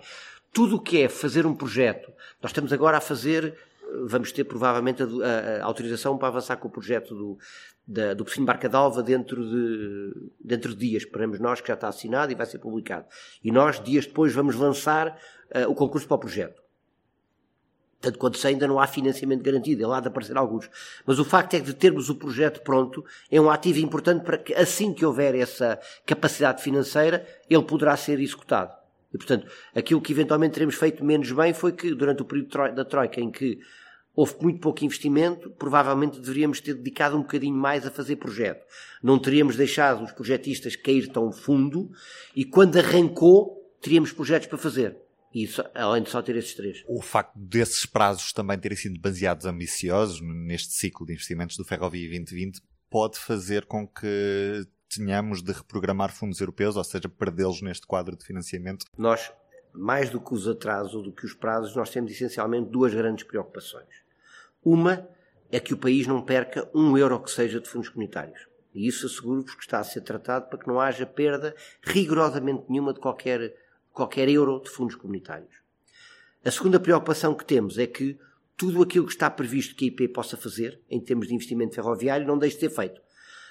[0.53, 3.59] Tudo o que é fazer um projeto, nós estamos agora a fazer
[4.07, 7.39] vamos ter provavelmente a, a, autorização para avançar com o projeto do,
[7.87, 11.03] da, do Pocinho Barca d'Alva dentro de, dentro de dias.
[11.03, 13.07] Esperamos nós que já está assinado e vai ser publicado.
[13.43, 15.19] E nós, dias depois, vamos lançar
[15.55, 16.63] uh, o concurso para o projeto.
[18.01, 20.69] Tanto quanto sei, ainda não há financiamento garantido, é lá de aparecer alguns.
[21.07, 24.39] Mas o facto é que de termos o projeto pronto é um ativo importante para
[24.39, 28.73] que, assim que houver essa capacidade financeira, ele poderá ser executado.
[29.15, 32.85] E, portanto, aquilo que eventualmente teremos feito menos bem foi que, durante o período da
[32.85, 33.61] Troika, em que
[34.15, 38.65] houve muito pouco investimento, provavelmente deveríamos ter dedicado um bocadinho mais a fazer projeto.
[39.03, 41.91] Não teríamos deixado os projetistas cair tão fundo
[42.37, 44.97] e quando arrancou, teríamos projetos para fazer.
[45.35, 46.85] Isso, além de só ter esses três.
[46.87, 52.07] O facto desses prazos também terem sido baseados ambiciosos neste ciclo de investimentos do Ferrovia
[52.07, 58.15] 2020 pode fazer com que tenhamos de reprogramar fundos europeus, ou seja, perdê-los neste quadro
[58.15, 58.85] de financiamento?
[58.99, 59.33] Nós,
[59.73, 64.02] mais do que os atrasos, do que os prazos, nós temos essencialmente duas grandes preocupações.
[64.65, 65.09] Uma
[65.51, 68.47] é que o país não perca um euro que seja de fundos comunitários.
[68.75, 72.95] E isso asseguro-vos que está a ser tratado para que não haja perda rigorosamente nenhuma
[72.95, 73.55] de qualquer,
[73.93, 75.55] qualquer euro de fundos comunitários.
[76.45, 78.19] A segunda preocupação que temos é que
[78.57, 82.27] tudo aquilo que está previsto que a IP possa fazer, em termos de investimento ferroviário,
[82.27, 83.01] não deixe de ser feito.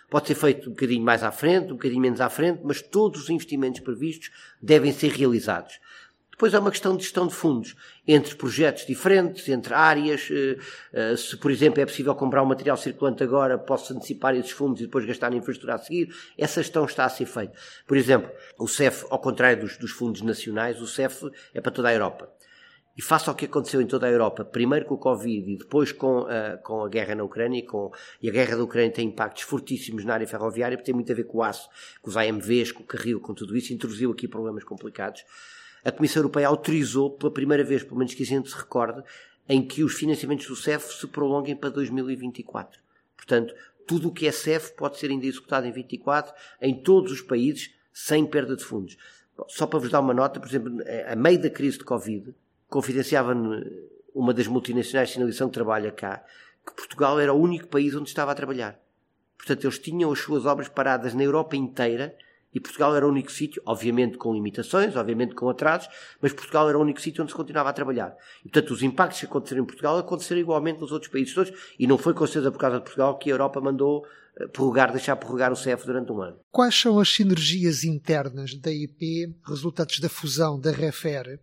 [0.10, 3.24] Pode ser feito um bocadinho mais à frente, um bocadinho menos à frente, mas todos
[3.24, 5.80] os investimentos previstos devem ser realizados.
[6.41, 7.75] Depois é uma questão de gestão de fundos
[8.08, 10.27] entre projetos diferentes, entre áreas.
[10.32, 10.58] Eh,
[10.91, 14.82] eh, se, por exemplo, é possível comprar um material circulante agora, posso antecipar esses fundos
[14.82, 16.12] e depois gastar na infraestrutura a seguir.
[16.36, 17.54] Essa gestão está a ser feita.
[17.86, 21.89] Por exemplo, o CEF, ao contrário dos, dos fundos nacionais, o CEF é para toda
[21.89, 22.27] a Europa.
[22.97, 25.91] E face ao que aconteceu em toda a Europa, primeiro com o Covid e depois
[25.91, 29.10] com, a, com a guerra na Ucrânia, e, com, e a guerra da Ucrânia tem
[29.10, 31.69] impactos fortíssimos na área ferroviária, porque tem muito a ver com o aço,
[32.01, 35.23] com os AMVs, com o carril, com tudo isso, introduziu aqui problemas complicados
[35.83, 39.03] a Comissão Europeia autorizou, pela primeira vez, pelo menos que a gente se recorde,
[39.47, 42.79] em que os financiamentos do CEF se prolonguem para 2024.
[43.17, 43.53] Portanto,
[43.85, 47.73] tudo o que é CEF pode ser ainda executado em 24 em todos os países
[47.91, 48.97] sem perda de fundos.
[49.47, 52.33] Só para vos dar uma nota, por exemplo, a meio da crise de Covid,
[52.69, 53.35] confidenciava
[54.13, 56.23] uma das multinacionais de sinalização que trabalha cá,
[56.65, 58.79] que Portugal era o único país onde estava a trabalhar.
[59.37, 62.15] Portanto, eles tinham as suas obras paradas na Europa inteira
[62.53, 65.87] e Portugal era o único sítio, obviamente com limitações, obviamente com atrasos,
[66.21, 68.15] mas Portugal era o único sítio onde se continuava a trabalhar.
[68.39, 71.87] E, portanto, os impactos que aconteceram em Portugal aconteceram igualmente nos outros países todos e
[71.87, 74.05] não foi com certeza por causa de Portugal que a Europa mandou
[74.37, 76.39] eh, prorrogar, deixar prorrogar o CEF durante um ano.
[76.51, 81.39] Quais são as sinergias internas da IP resultantes da fusão da Refer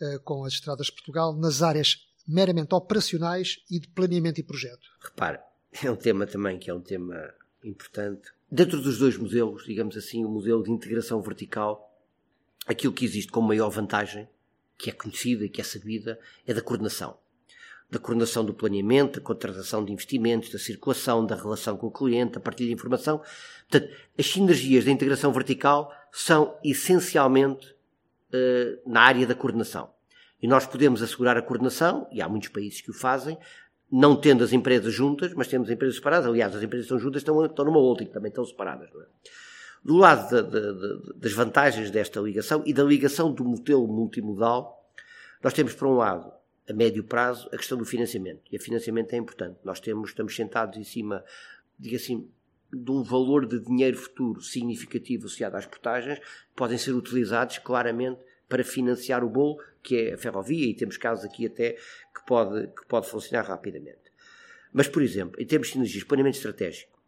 [0.00, 4.88] uh, com as Estradas de Portugal nas áreas meramente operacionais e de planeamento e projeto?
[5.00, 5.40] Repare,
[5.82, 7.16] é um tema também que é um tema
[7.64, 11.90] importante Dentro dos dois modelos, digamos assim, o modelo de integração vertical,
[12.66, 14.28] aquilo que existe como maior vantagem,
[14.76, 17.16] que é conhecida e que é sabida, é da coordenação.
[17.88, 22.32] Da coordenação do planeamento, da contratação de investimentos, da circulação, da relação com o cliente,
[22.32, 23.22] da partilha de informação.
[23.70, 27.74] Portanto, as sinergias da integração vertical são essencialmente
[28.34, 29.88] uh, na área da coordenação.
[30.42, 33.38] E nós podemos assegurar a coordenação, e há muitos países que o fazem,
[33.92, 36.26] não tendo as empresas juntas, mas temos empresas separadas.
[36.26, 38.88] Aliás, as empresas estão juntas, estão, estão numa holding, também estão separadas.
[38.88, 39.04] É?
[39.84, 44.82] Do lado de, de, de, das vantagens desta ligação e da ligação do modelo multimodal,
[45.42, 46.32] nós temos, por um lado,
[46.66, 48.40] a médio prazo, a questão do financiamento.
[48.50, 49.58] E o financiamento é importante.
[49.62, 51.22] Nós temos, estamos sentados em cima,
[51.78, 52.30] diga assim,
[52.72, 56.18] de um valor de dinheiro futuro significativo associado às portagens,
[56.56, 61.24] podem ser utilizados claramente para financiar o bolo, que é a ferrovia, e temos casos
[61.24, 61.76] aqui até
[62.22, 64.12] que pode, que pode funcionar rapidamente.
[64.72, 67.00] Mas, por exemplo, em termos de sinergias, planeamento estratégico,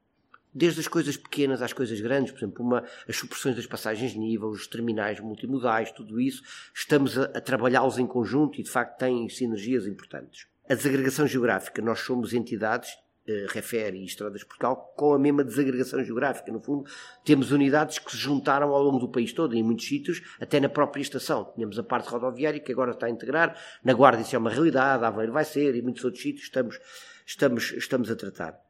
[0.52, 4.18] desde as coisas pequenas às coisas grandes, por exemplo, uma, as supressões das passagens de
[4.18, 6.42] nível, os terminais multimodais, tudo isso,
[6.74, 10.46] estamos a, a trabalhá-los em conjunto e, de facto, têm sinergias importantes.
[10.68, 12.90] A desagregação geográfica, nós somos entidades
[13.26, 16.52] eh, refere e Estradas de Portugal com a mesma desagregação geográfica.
[16.52, 16.84] No fundo,
[17.24, 20.68] temos unidades que se juntaram ao longo do país todo, em muitos sítios, até na
[20.68, 21.50] própria estação.
[21.54, 25.04] Tínhamos a parte rodoviária, que agora está a integrar, na Guarda isso é uma realidade,
[25.04, 26.78] a Aveiro vai ser, e muitos outros sítios estamos,
[27.24, 28.60] estamos, estamos a tratar.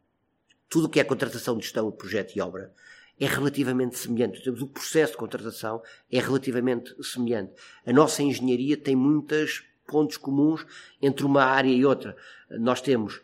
[0.69, 2.73] Tudo o que é contratação de gestão projeto e obra
[3.19, 4.43] é relativamente semelhante.
[4.43, 7.53] Temos o processo de contratação é relativamente semelhante.
[7.87, 10.67] A nossa engenharia tem muitos pontos comuns
[11.01, 12.17] entre uma área e outra.
[12.51, 13.21] Nós temos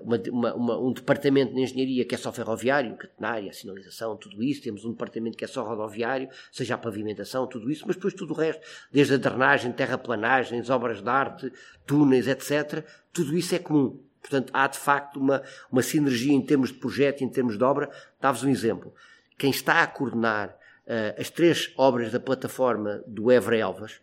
[0.00, 4.62] uma, uma, uma, um departamento de engenharia que é só ferroviário, catenária, sinalização, tudo isso.
[4.62, 8.32] Temos um departamento que é só rodoviário, seja a pavimentação, tudo isso, mas depois tudo
[8.32, 11.52] o resto, desde a drenagem, terraplanagens, obras de arte,
[11.84, 12.86] túneis, etc.
[13.12, 14.00] Tudo isso é comum.
[14.20, 17.90] Portanto, há de facto uma, uma sinergia em termos de projeto, em termos de obra.
[18.20, 18.94] Dá-vos um exemplo.
[19.36, 20.48] Quem está a coordenar
[20.86, 24.00] uh, as três obras da plataforma do Évora Elvas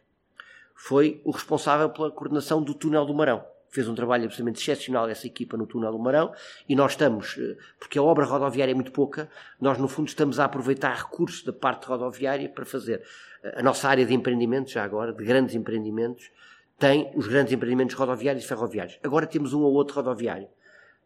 [0.76, 5.26] foi o responsável pela coordenação do túnel do Marão fez um trabalho absolutamente excepcional essa
[5.26, 6.32] equipa no túnel do Marão
[6.70, 9.28] e nós estamos, eh, porque a obra rodoviária é muito pouca,
[9.60, 13.02] nós no fundo estamos a aproveitar recursos da parte rodoviária para fazer.
[13.44, 16.30] Eh, a nossa área de empreendimentos, já agora, de grandes empreendimentos,
[16.78, 19.00] tem os grandes empreendimentos rodoviários e ferroviários.
[19.04, 20.48] Agora temos um ou outro rodoviário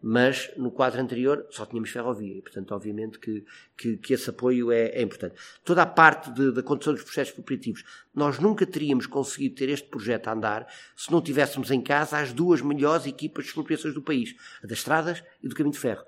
[0.01, 3.43] mas no quadro anterior só tínhamos ferrovia e, portanto, obviamente que,
[3.75, 5.35] que, que esse apoio é, é, importante.
[5.63, 7.83] Toda a parte da condução dos processos cooperativos,
[8.13, 12.31] nós nunca teríamos conseguido ter este projeto a andar se não tivéssemos em casa as
[12.31, 16.03] duas melhores equipas de expropriações do país, a das estradas e do caminho de ferro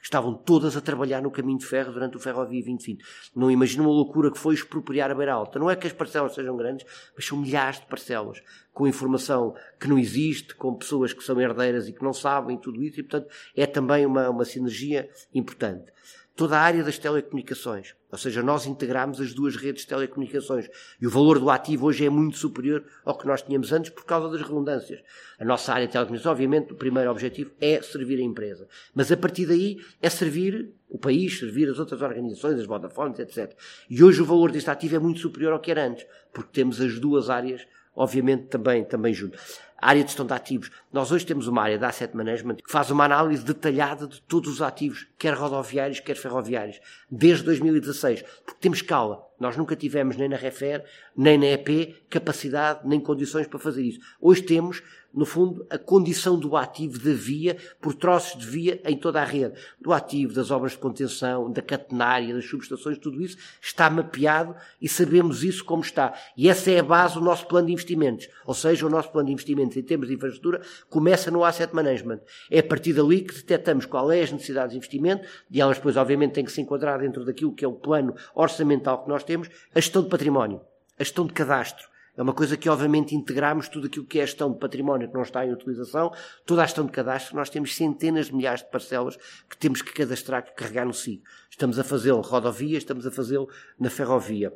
[0.00, 3.04] que estavam todas a trabalhar no caminho de ferro durante o Ferrovia 2020.
[3.36, 5.58] Não imagino uma loucura que foi expropriar a Beira Alta.
[5.58, 8.42] Não é que as parcelas sejam grandes, mas são milhares de parcelas,
[8.72, 12.82] com informação que não existe, com pessoas que são herdeiras e que não sabem tudo
[12.82, 15.92] isso, e portanto é também uma, uma sinergia importante
[16.36, 17.94] toda a área das telecomunicações.
[18.10, 20.68] Ou seja, nós integramos as duas redes de telecomunicações.
[21.00, 24.04] E o valor do ativo hoje é muito superior ao que nós tínhamos antes por
[24.04, 25.00] causa das redundâncias.
[25.38, 28.68] A nossa área de telecomunicações, obviamente, o primeiro objetivo é servir a empresa.
[28.94, 33.52] Mas a partir daí é servir o país, servir as outras organizações, as Vodafones, etc.
[33.88, 36.80] E hoje o valor deste ativo é muito superior ao que era antes, porque temos
[36.80, 37.66] as duas áreas
[37.96, 39.38] obviamente também, também junto.
[39.80, 40.70] A área de gestão de ativos.
[40.92, 44.50] Nós hoje temos uma área de asset management que faz uma análise detalhada de todos
[44.50, 49.22] os ativos, quer rodoviários, quer ferroviários, desde 2016, porque temos escala.
[49.44, 50.82] Nós nunca tivemos nem na Refer,
[51.14, 54.00] nem na EP, capacidade, nem condições para fazer isso.
[54.18, 54.82] Hoje temos
[55.14, 59.24] no fundo, a condição do ativo da via, por troços de via em toda a
[59.24, 59.54] rede.
[59.80, 64.88] Do ativo, das obras de contenção, da catenária, das subestações, tudo isso está mapeado e
[64.88, 66.12] sabemos isso como está.
[66.36, 68.28] E essa é a base do nosso plano de investimentos.
[68.44, 72.20] Ou seja, o nosso plano de investimentos em termos de infraestrutura começa no asset management.
[72.50, 75.96] É a partir dali que detectamos qual é as necessidades de investimento, e elas depois,
[75.96, 79.48] obviamente, têm que se enquadrar dentro daquilo que é o plano orçamental que nós temos,
[79.74, 80.60] a gestão de património,
[80.98, 84.26] a gestão de cadastro É uma coisa que, obviamente, integramos tudo aquilo que é a
[84.26, 86.12] gestão de património que não está em utilização,
[86.46, 87.34] toda a gestão de cadastro.
[87.34, 89.16] Nós temos centenas de milhares de parcelas
[89.50, 91.20] que temos que cadastrar, que carregar no SIG.
[91.50, 94.52] Estamos a fazê-lo rodovia, estamos a fazê-lo na ferrovia.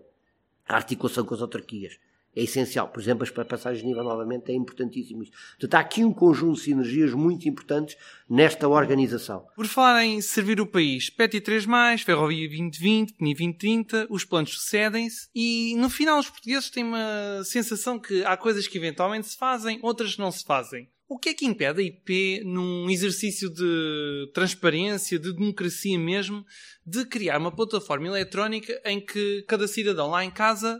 [0.68, 1.98] A articulação com as autarquias
[2.34, 2.88] é essencial.
[2.88, 5.32] Por exemplo, as passagens de nível novamente é importantíssimo isso.
[5.58, 7.96] Portanto, há aqui um conjunto de sinergias muito importantes
[8.28, 9.46] nesta organização.
[9.56, 15.28] Por falar em servir o país, PETI 3+, Ferrovia 2020, PNI 2030, os planos sucedem-se
[15.34, 19.78] e no final os portugueses têm uma sensação que há coisas que eventualmente se fazem,
[19.82, 20.88] outras não se fazem.
[21.10, 26.44] O que é que impede a IP, num exercício de transparência, de democracia mesmo,
[26.86, 30.78] de criar uma plataforma eletrónica em que cada cidadão lá em casa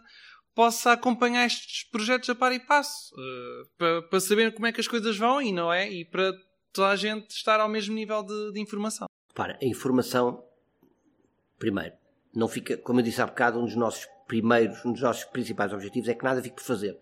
[0.59, 4.81] possa acompanhar estes projetos a par e passo, uh, para, para saber como é que
[4.81, 5.88] as coisas vão e não é?
[5.88, 6.33] E para
[6.73, 9.07] toda a gente estar ao mesmo nível de, de informação.
[9.33, 10.42] Para, a informação,
[11.61, 11.94] primeiro,
[12.35, 15.73] não fica, como eu disse há bocado, um dos nossos primeiros, um dos nossos principais
[15.73, 16.99] objetivos é que nada fique por fazer.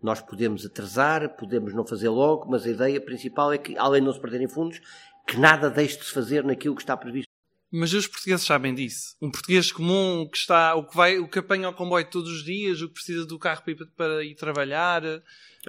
[0.00, 4.06] Nós podemos atrasar, podemos não fazer logo, mas a ideia principal é que, além de
[4.06, 4.80] não se perderem fundos,
[5.26, 7.31] que nada deixe de se fazer naquilo que está previsto
[7.72, 9.16] mas os portugueses sabem disso.
[9.20, 12.44] Um português comum que está, o que vai, o que apanha o comboio todos os
[12.44, 15.02] dias, o que precisa do carro para ir, para ir trabalhar.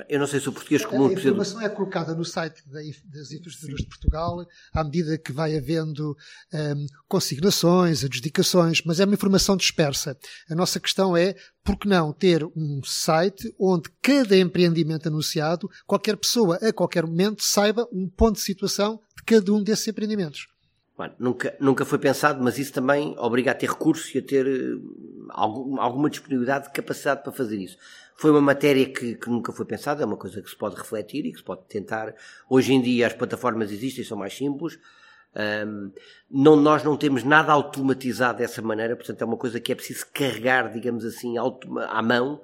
[0.09, 1.07] Eu não sei se o português comum.
[1.07, 6.17] A informação é colocada no site das infraestruturas de Portugal à medida que vai havendo
[6.53, 10.17] um, consignações, adjudicações, mas é uma informação dispersa.
[10.49, 16.17] A nossa questão é por que não ter um site onde cada empreendimento anunciado, qualquer
[16.17, 20.52] pessoa a qualquer momento saiba um ponto de situação de cada um desses empreendimentos.
[20.95, 24.45] Bueno, nunca, nunca foi pensado, mas isso também obriga a ter recursos e a ter
[24.45, 27.77] uh, algum, alguma disponibilidade de capacidade para fazer isso.
[28.15, 31.25] Foi uma matéria que, que, nunca foi pensada, é uma coisa que se pode refletir
[31.25, 32.13] e que se pode tentar.
[32.47, 34.77] Hoje em dia as plataformas existem, são mais simples.
[35.35, 35.91] Um,
[36.29, 40.05] não, nós não temos nada automatizado dessa maneira, portanto é uma coisa que é preciso
[40.13, 42.39] carregar, digamos assim, à mão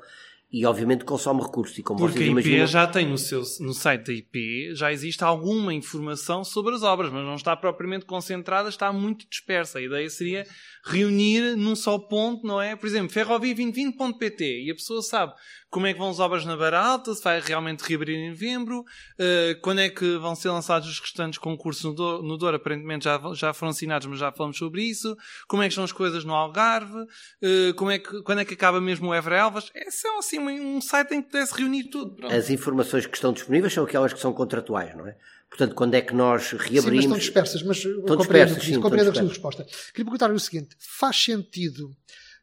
[0.52, 1.78] e obviamente consome recursos.
[1.78, 2.68] E como Porque a IP imaginam...
[2.68, 7.12] já tem no, seu, no site da IP, já existe alguma informação sobre as obras,
[7.12, 9.78] mas não está propriamente concentrada, está muito dispersa.
[9.78, 10.46] A ideia seria
[10.84, 12.76] reunir num só ponto, não é?
[12.76, 15.34] Por exemplo, ferrovia2020.pt e a pessoa sabe
[15.70, 18.80] como é que vão as obras na Beira Alta, se vai realmente reabrir em novembro,
[18.80, 23.06] uh, quando é que vão ser lançados os restantes concursos no Douro, no Douro aparentemente
[23.06, 25.16] já, já foram assinados, mas já falamos sobre isso,
[25.48, 28.56] como é que estão as coisas no Algarve, uh, como é que, quando é que
[28.56, 32.16] acaba mesmo o Évora Elvas, é assim um site em que pudesse reunir tudo.
[32.16, 32.34] Pronto.
[32.34, 35.18] As informações que estão disponíveis são aquelas que são contratuais, não é?
[35.50, 36.84] Portanto, quando é que nós reabrimos...
[36.84, 39.64] Sim, mas estão dispersas, mas estão dispersas, sim, compreendo a sua resposta.
[39.64, 41.96] Queria perguntar o seguinte, faz sentido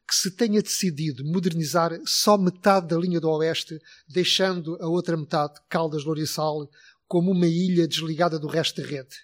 [0.05, 5.55] que se tenha decidido modernizar só metade da linha do Oeste, deixando a outra metade,
[5.69, 6.69] Caldas Louriçal,
[7.07, 9.15] como uma ilha desligada do resto da rede.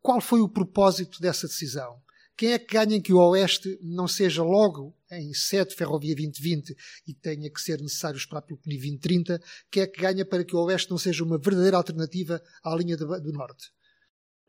[0.00, 2.00] Qual foi o propósito dessa decisão?
[2.36, 6.74] Quem é que ganha em que o Oeste não seja logo em sede Ferrovia 2020
[7.06, 9.40] e tenha que ser necessário esperar pelo PNI 2030?
[9.70, 12.96] Quem é que ganha para que o Oeste não seja uma verdadeira alternativa à linha
[12.96, 13.70] do, Norte?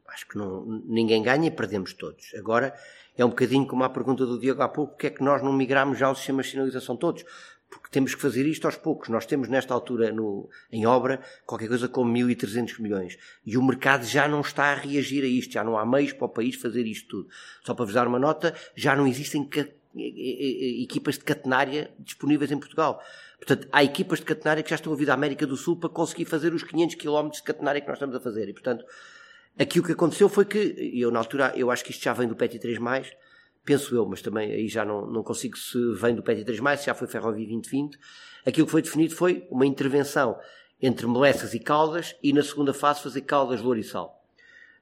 [0.07, 2.33] Acho que não, ninguém ganha e perdemos todos.
[2.35, 2.73] Agora,
[3.17, 5.51] é um bocadinho como a pergunta do Diego há pouco, porque é que nós não
[5.51, 7.25] migramos já aos sistemas de sinalização todos?
[7.69, 9.09] Porque temos que fazer isto aos poucos.
[9.09, 13.17] Nós temos nesta altura no, em obra qualquer coisa como 1.300 milhões.
[13.45, 15.51] E o mercado já não está a reagir a isto.
[15.51, 17.29] Já não há meios para o país fazer isto tudo.
[17.65, 19.43] Só para vos dar uma nota, já não existem
[19.99, 23.01] equipas de catenária disponíveis em Portugal.
[23.37, 25.89] Portanto, há equipas de catenária que já estão a vir da América do Sul para
[25.89, 28.49] conseguir fazer os 500 km de catenária que nós estamos a fazer.
[28.49, 28.83] E, portanto,
[29.59, 30.57] Aqui o que aconteceu foi que,
[30.93, 32.77] eu na altura, eu acho que isto já vem do PET 3,
[33.65, 36.85] penso eu, mas também aí já não, não consigo se vem do PET 3, se
[36.85, 37.97] já foi Ferrovia 2020.
[38.45, 40.37] Aquilo que foi definido foi uma intervenção
[40.79, 44.23] entre Melessas e Caldas e na segunda fase fazer Caldas, Louro e Sal.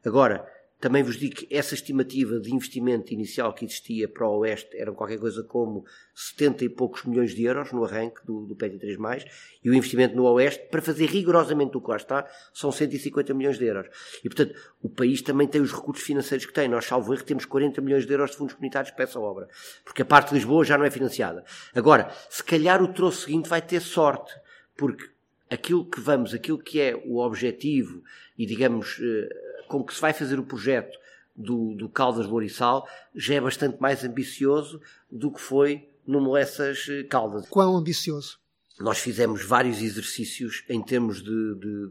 [0.04, 0.46] Agora,
[0.86, 4.92] também vos digo que essa estimativa de investimento inicial que existia para o Oeste era
[4.92, 9.26] qualquer coisa como 70 e poucos milhões de euros no arranque do, do PT3+,
[9.64, 13.58] e o investimento no Oeste, para fazer rigorosamente o que lá está, são 150 milhões
[13.58, 13.88] de euros.
[14.24, 16.68] E, portanto, o país também tem os recursos financeiros que tem.
[16.68, 19.50] Nós, salvo erro, temos 40 milhões de euros de fundos comunitários para essa obra,
[19.84, 21.44] porque a parte de Lisboa já não é financiada.
[21.74, 24.32] Agora, se calhar o troço seguinte vai ter sorte,
[24.78, 25.10] porque
[25.50, 28.04] aquilo que vamos, aquilo que é o objetivo
[28.38, 30.98] e, digamos, eh, com que se vai fazer o projeto
[31.36, 37.04] do, do Caldas Louriçal já é bastante mais ambicioso do que foi no Molessas eh,
[37.04, 37.48] Caldas.
[37.50, 38.40] Quão ambicioso?
[38.80, 41.90] Nós fizemos vários exercícios em termos de, de,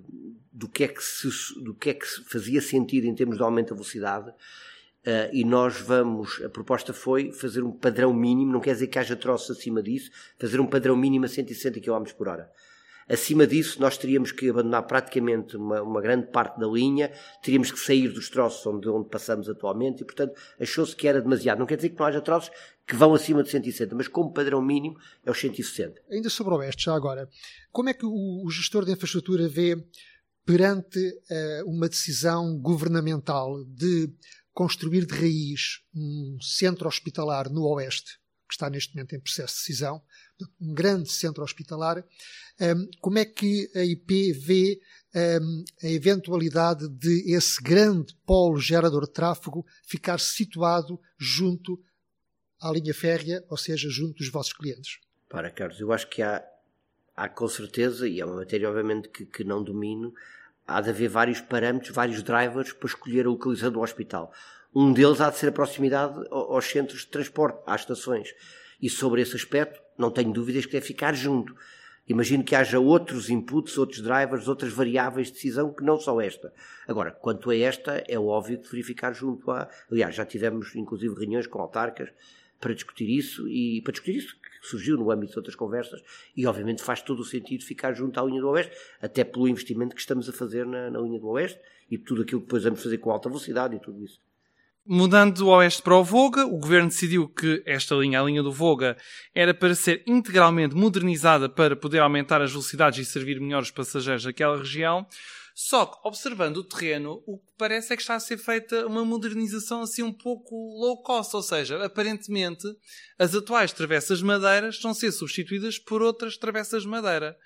[0.53, 1.29] do, que é que se,
[1.62, 4.31] do que é que fazia sentido em termos de aumento da velocidade.
[4.31, 8.99] Uh, e nós vamos, a proposta foi fazer um padrão mínimo, não quer dizer que
[8.99, 12.51] haja troços acima disso, fazer um padrão mínimo a 160 km por hora.
[13.09, 17.78] Acima disso, nós teríamos que abandonar praticamente uma, uma grande parte da linha, teríamos que
[17.78, 21.59] sair dos troços onde, onde passamos atualmente e, portanto, achou-se que era demasiado.
[21.59, 22.50] Não quer dizer que não haja troços
[22.86, 26.00] que vão acima de 160, mas como padrão mínimo é os 160.
[26.11, 27.28] Ainda sobre o Oeste, já agora,
[27.72, 29.76] como é que o, o gestor de infraestrutura vê
[30.44, 34.12] perante uh, uma decisão governamental de
[34.52, 39.61] construir de raiz um centro hospitalar no Oeste, que está neste momento em processo de
[39.61, 40.03] decisão,
[40.61, 42.05] um grande centro hospitalar,
[42.61, 44.80] um, como é que a IP vê
[45.14, 51.82] um, a eventualidade de esse grande polo gerador de tráfego ficar situado junto
[52.61, 54.99] à linha férrea, ou seja, junto dos vossos clientes?
[55.28, 56.45] Para, Carlos, eu acho que há,
[57.16, 60.12] há com certeza, e é uma matéria obviamente que, que não domino,
[60.66, 64.32] há de haver vários parâmetros, vários drivers para escolher a localização do hospital.
[64.75, 68.35] Um deles há de ser a proximidade aos centros de transporte, às estações.
[68.83, 71.55] E sobre esse aspecto, não tenho dúvidas que deve ficar junto.
[72.09, 76.53] Imagino que haja outros inputs, outros drivers, outras variáveis de decisão que não são esta.
[76.89, 79.70] Agora, quanto a esta, é óbvio que verificar junto a.
[79.91, 82.11] Aliás, já tivemos inclusive reuniões com autarcas
[82.61, 86.03] para discutir isso e para discutir isso que surgiu no âmbito de outras conversas
[86.37, 89.95] e obviamente faz todo o sentido ficar junto à linha do Oeste, até pelo investimento
[89.95, 91.61] que estamos a fazer na, na linha do Oeste
[91.91, 94.20] e tudo aquilo que depois vamos fazer com alta velocidade e tudo isso.
[94.87, 98.53] Mudando do oeste para o Voga, o governo decidiu que esta linha, a linha do
[98.53, 98.99] Voga,
[99.35, 104.24] era para ser integralmente modernizada para poder aumentar as velocidades e servir melhor os passageiros
[104.24, 105.07] daquela região.
[105.55, 109.07] Só que, observando o terreno, o que parece é que está a ser feita uma
[109.07, 112.66] modernização assim um pouco low cost, ou seja, aparentemente
[113.18, 117.39] as atuais travessas de madeira estão a ser substituídas por outras travessas de madeira.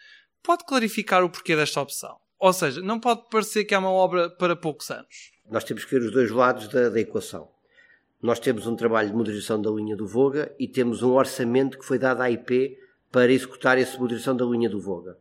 [0.42, 2.16] Pode clarificar o porquê desta opção?
[2.36, 5.98] Ou seja, não pode parecer que é uma obra para poucos anos nós temos que
[5.98, 7.48] ver os dois lados da, da equação.
[8.20, 11.84] Nós temos um trabalho de modernização da linha do Voga e temos um orçamento que
[11.84, 12.76] foi dado à IP
[13.12, 15.16] para executar essa modernização da linha do Voga.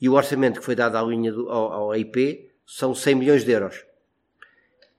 [0.00, 3.44] E o orçamento que foi dado à linha do, ao, ao IP são 100 milhões
[3.44, 3.84] de euros.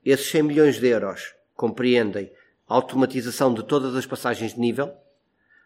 [0.04, 2.32] Esses 100 milhões de euros compreendem
[2.68, 4.94] a automatização de todas as passagens de nível,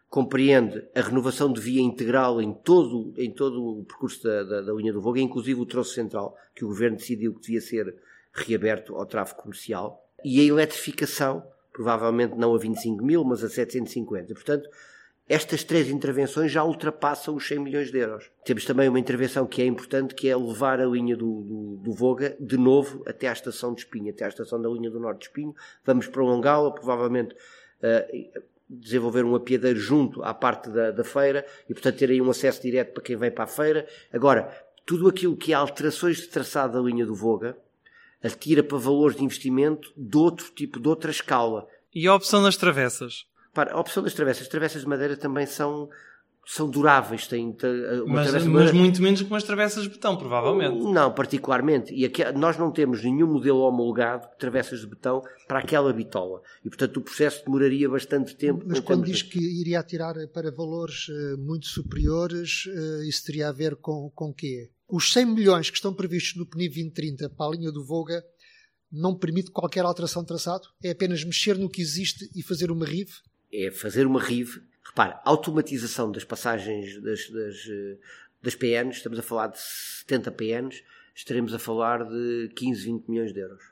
[0.10, 4.74] compreende a renovação de via integral em todo, em todo o percurso da, da, da
[4.74, 7.96] linha do Voga, inclusive o troço central, que o Governo decidiu que devia ser
[8.34, 14.34] reaberto ao tráfego comercial, e a eletrificação, provavelmente não a 25 mil, mas a 750.
[14.34, 14.70] Portanto,
[15.28, 18.30] estas três intervenções já ultrapassam os 100 milhões de euros.
[18.44, 21.94] Temos também uma intervenção que é importante, que é levar a linha do, do, do
[21.94, 25.20] Voga de novo até à estação de Espinho, até à estação da linha do Norte
[25.20, 25.56] de Espinho.
[25.86, 31.98] Vamos prolongá-la, provavelmente uh, desenvolver um apiadeiro junto à parte da, da feira e, portanto,
[31.98, 33.88] ter aí um acesso direto para quem vem para a feira.
[34.12, 34.50] Agora,
[34.86, 37.58] tudo aquilo que é alterações de traçado da linha do Voga,
[38.24, 41.68] atira para valores de investimento de outro tipo, de outra escala.
[41.94, 43.26] E a opção das travessas?
[43.54, 44.44] Para, a opção das travessas.
[44.44, 45.90] As travessas de madeira também são,
[46.46, 47.28] são duráveis.
[47.28, 47.56] Têm
[48.08, 48.74] mas, mas madeira...
[48.74, 50.84] muito menos que umas travessas de betão, provavelmente.
[50.92, 51.94] Não, particularmente.
[51.94, 56.42] E aqui, nós não temos nenhum modelo homologado de travessas de betão para aquela bitola.
[56.66, 58.64] E, portanto, o processo demoraria bastante tempo.
[58.66, 63.52] Mas quando diz que iria atirar para valores uh, muito superiores, uh, isso teria a
[63.52, 64.72] ver com, com quê?
[64.96, 68.24] Os 100 milhões que estão previstos no PNI 2030 para a linha do Voga
[68.92, 70.68] não permite qualquer alteração de traçado?
[70.84, 73.12] É apenas mexer no que existe e fazer uma RIV?
[73.52, 74.62] É fazer uma RIV.
[74.84, 77.56] Repare, automatização das passagens das, das,
[78.40, 80.84] das PNs, estamos a falar de 70 PNs,
[81.16, 83.64] estaremos a falar de 15, 20 milhões de euros.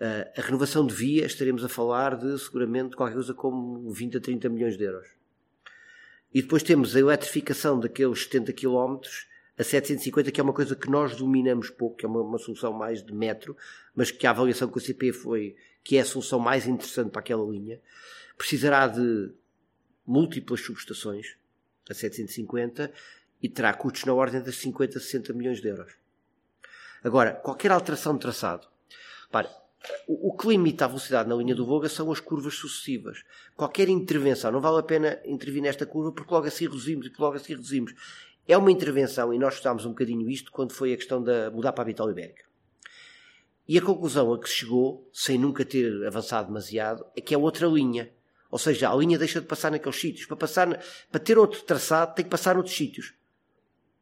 [0.00, 4.20] Uh, a renovação de via, estaremos a falar de seguramente qualquer coisa como 20 a
[4.20, 5.08] 30 milhões de euros.
[6.32, 9.28] E depois temos a eletrificação daqueles 70 quilómetros
[9.60, 12.72] a 750, que é uma coisa que nós dominamos pouco, que é uma, uma, solução
[12.72, 13.54] mais de metro,
[13.94, 15.54] mas que a avaliação com a CP foi
[15.84, 17.78] que é a solução mais interessante para aquela linha,
[18.38, 19.30] precisará de
[20.06, 21.36] múltiplas subestações,
[21.90, 22.90] a 750,
[23.42, 25.92] e terá custos na ordem das 50 a 60 milhões de euros.
[27.04, 28.66] Agora, qualquer alteração de traçado,
[29.30, 29.48] para,
[30.06, 33.24] o, o que limita a velocidade na linha do Voga são as curvas sucessivas.
[33.56, 37.36] Qualquer intervenção, não vale a pena intervir nesta curva porque logo assim reduzimos e logo
[37.36, 37.94] assim reduzimos.
[38.50, 41.72] É uma intervenção, e nós estudámos um bocadinho isto quando foi a questão de mudar
[41.72, 42.42] para a Vitória Ibérica.
[43.68, 47.38] E a conclusão a que se chegou, sem nunca ter avançado demasiado, é que é
[47.38, 48.10] outra linha.
[48.50, 50.26] Ou seja, a linha deixa de passar naqueles sítios.
[50.26, 50.66] Para, passar,
[51.12, 53.14] para ter outro traçado, tem que passar noutros sítios.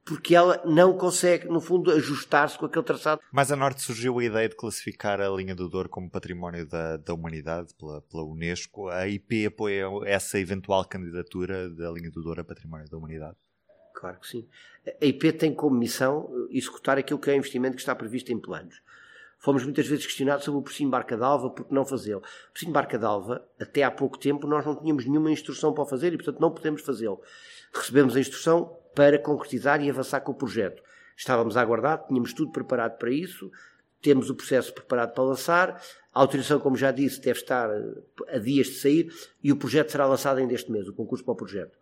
[0.03, 3.21] Porque ela não consegue, no fundo, ajustar-se com aquele traçado.
[3.31, 6.97] Mais a norte surgiu a ideia de classificar a linha do Douro como património da,
[6.97, 8.89] da humanidade pela, pela Unesco.
[8.89, 13.37] A IP apoia essa eventual candidatura da linha do Douro a património da humanidade?
[13.99, 14.49] Claro que sim.
[15.03, 18.39] A IP tem como missão executar aquilo que é o investimento que está previsto em
[18.39, 18.81] planos.
[19.39, 22.21] Fomos muitas vezes questionados sobre o Porcinho Barca d'Alva, porque não fazê-lo.
[22.21, 26.13] O Porcinho Barca d'Alva, até há pouco tempo, nós não tínhamos nenhuma instrução para fazer
[26.13, 27.21] e, portanto, não podemos fazê-lo.
[27.75, 30.81] Recebemos a instrução para concretizar e avançar com o projeto.
[31.17, 33.51] Estávamos a aguardar, tínhamos tudo preparado para isso,
[34.01, 35.83] temos o processo preparado para lançar,
[36.15, 37.69] a autorização, como já disse, deve estar
[38.29, 41.33] a dias de sair e o projeto será lançado ainda este mês, o concurso para
[41.33, 41.77] o projeto.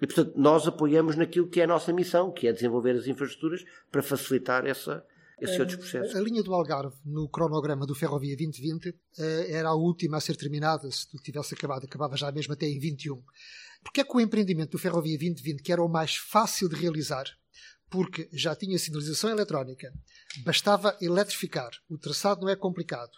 [0.00, 3.64] E, portanto, nós apoiamos naquilo que é a nossa missão, que é desenvolver as infraestruturas
[3.90, 5.04] para facilitar essa,
[5.40, 6.14] esses outros processos.
[6.14, 10.36] A, linha do Algarve, no cronograma do Ferrovia 2020, eh, era a última a ser
[10.36, 13.22] terminada, se tudo tivesse acabado, acabava já mesmo até em 21.
[13.82, 17.24] Porque é que o empreendimento do Ferrovia 2020, que era o mais fácil de realizar,
[17.88, 19.92] porque já tinha sinalização eletrónica,
[20.44, 23.12] bastava eletrificar, o traçado não é complicado,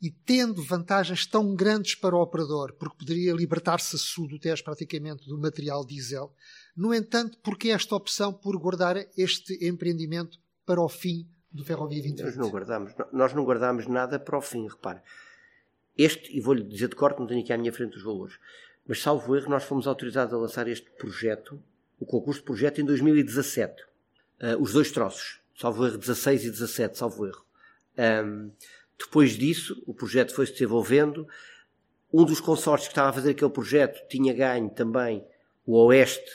[0.00, 4.62] e tendo vantagens tão grandes para o operador, porque poderia libertar-se a sul do Tejo
[4.62, 6.32] praticamente do material diesel,
[6.76, 12.24] no entanto, porque esta opção por guardar este empreendimento para o fim do Ferrovia 2020?
[12.24, 15.00] Nós não guardamos, nós não guardamos nada para o fim, repare.
[15.96, 18.38] Este, e vou-lhe dizer de corte, não tenho aqui à minha frente os valores,
[18.86, 21.62] mas salvo erro, nós fomos autorizados a lançar este projeto,
[21.98, 23.82] o concurso de projeto, em 2017.
[23.82, 23.86] Uh,
[24.40, 27.44] ah, os dois troços, salvo erro, 16 e 17, salvo erro.
[27.96, 28.50] Um,
[28.98, 31.26] depois disso, o projeto foi se desenvolvendo.
[32.12, 35.24] Um dos consórcios que estava a fazer aquele projeto tinha ganho também
[35.66, 36.30] o Oeste,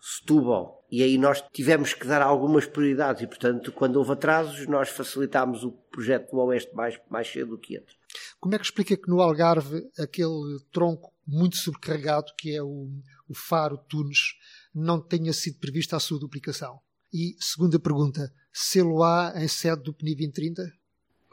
[0.00, 4.88] Setúbal, e aí nós tivemos que dar algumas prioridades e, portanto, quando houve atrasos, nós
[4.88, 7.96] facilitámos o projeto do Oeste mais, mais cedo do que outros.
[8.40, 12.88] Como é que explica que no Algarve aquele tronco muito sobrecarregado, que é o,
[13.28, 14.34] o Faro Tunes,
[14.74, 16.80] não tenha sido prevista a sua duplicação?
[17.12, 20.77] E, segunda pergunta, sê-lo há em sede do PNI 2030?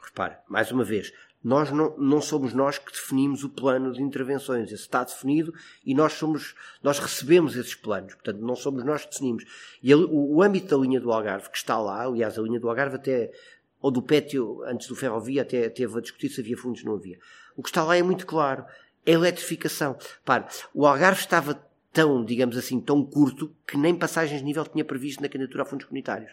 [0.06, 4.70] Repare, mais uma vez, nós não, não somos nós que definimos o plano de intervenções.
[4.70, 5.52] Esse está definido
[5.84, 8.14] e nós somos, nós recebemos esses planos.
[8.14, 9.44] Portanto, não somos nós que definimos.
[9.82, 12.68] E o, o âmbito da linha do Algarve, que está lá, aliás, a linha do
[12.68, 13.32] Algarve até,
[13.80, 17.18] ou do Pétio, antes do ferrovia, até teve a discutir se havia fundos não havia.
[17.56, 18.64] O que está lá é muito claro.
[19.04, 19.96] É eletrificação.
[20.24, 21.54] Para, o Algarve estava
[21.92, 25.66] tão, digamos assim, tão curto que nem passagens de nível tinha previsto na candidatura a
[25.66, 26.32] fundos comunitários.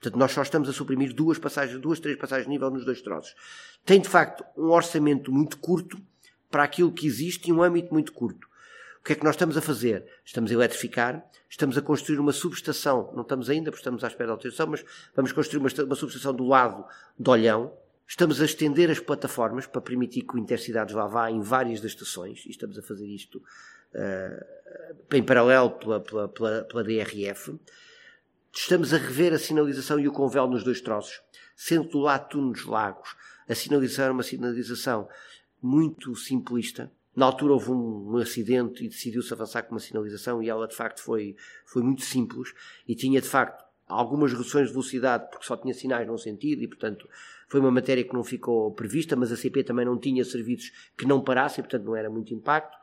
[0.00, 3.02] Portanto, nós só estamos a suprimir duas passagens, duas, três passagens de nível nos dois
[3.02, 3.34] troços.
[3.84, 5.98] Tem, de facto, um orçamento muito curto
[6.50, 8.46] para aquilo que existe e um âmbito muito curto.
[9.00, 10.04] O que é que nós estamos a fazer?
[10.24, 14.28] Estamos a eletrificar, estamos a construir uma subestação, não estamos ainda, porque estamos à espera
[14.28, 14.84] da autorização, mas
[15.14, 16.84] vamos construir uma, uma subestação do lado
[17.18, 17.72] do Olhão,
[18.08, 21.90] Estamos a estender as plataformas para permitir que o Intercidades lá vá em várias das
[21.90, 27.60] estações, e estamos a fazer isto uh, em paralelo pela, pela, pela, pela DRF.
[28.54, 31.20] Estamos a rever a sinalização e o convelo nos dois troços,
[31.54, 33.14] sendo do lado Tunos Lagos
[33.48, 35.08] a sinalização era uma sinalização
[35.62, 36.92] muito simplista.
[37.16, 40.76] Na altura houve um, um acidente e decidiu-se avançar com uma sinalização e ela de
[40.76, 41.34] facto foi,
[41.64, 42.52] foi muito simples
[42.86, 46.68] e tinha de facto algumas reduções de velocidade porque só tinha sinais num sentido e
[46.68, 47.08] portanto
[47.48, 51.06] foi uma matéria que não ficou prevista, mas a CP também não tinha serviços que
[51.06, 52.76] não parassem, portanto não era muito impacto.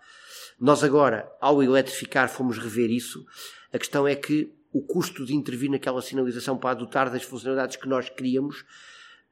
[0.60, 3.24] Nós agora, ao eletrificar, fomos rever isso.
[3.72, 7.88] A questão é que o custo de intervir naquela sinalização para adotar das funcionalidades que
[7.88, 8.66] nós queríamos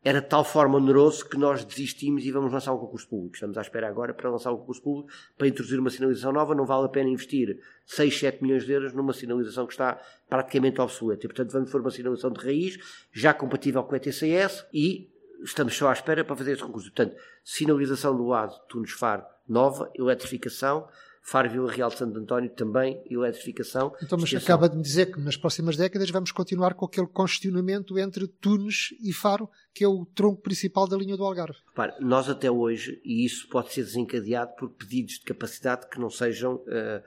[0.01, 3.35] era de tal forma oneroso que nós desistimos e vamos lançar um concurso público.
[3.35, 6.55] Estamos à espera agora para lançar um concurso público para introduzir uma sinalização nova.
[6.55, 10.79] Não vale a pena investir 6, 7 milhões de euros numa sinalização que está praticamente
[10.79, 11.25] obsoleta.
[11.25, 12.79] E, portanto, vamos for uma sinalização de raiz,
[13.11, 15.09] já compatível com o ETCS e
[15.43, 16.89] estamos só à espera para fazer esse concurso.
[16.89, 20.87] Portanto, sinalização do lado Tunes Faro nova, eletrificação,
[21.25, 23.95] Faro Vila Real de Santo António também, eletrificação.
[24.03, 27.97] Então, mas acaba de me dizer que nas próximas décadas vamos continuar com aquele congestionamento
[27.97, 31.57] entre Tunes e Faro, que é o tronco principal da linha do Algarve.
[31.69, 36.09] Repare, nós até hoje, e isso pode ser desencadeado por pedidos de capacidade que não
[36.09, 36.55] sejam.
[36.55, 37.01] Uh,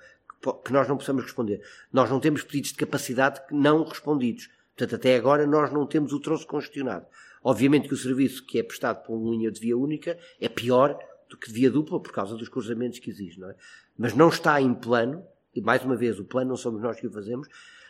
[0.65, 1.61] que nós não possamos responder.
[1.93, 4.49] Nós não temos pedidos de capacidade não respondidos.
[4.77, 7.07] Portanto, até agora nós não temos o troço congestionado.
[7.43, 10.99] Obviamente que o serviço que é prestado por uma linha de via única é pior
[11.29, 13.57] do que de via dupla por causa dos cruzamentos que existem, não é?
[13.99, 15.25] Mas não está em plano,
[15.55, 17.49] e mais uma vez, o plano não somos nós que o fazemos.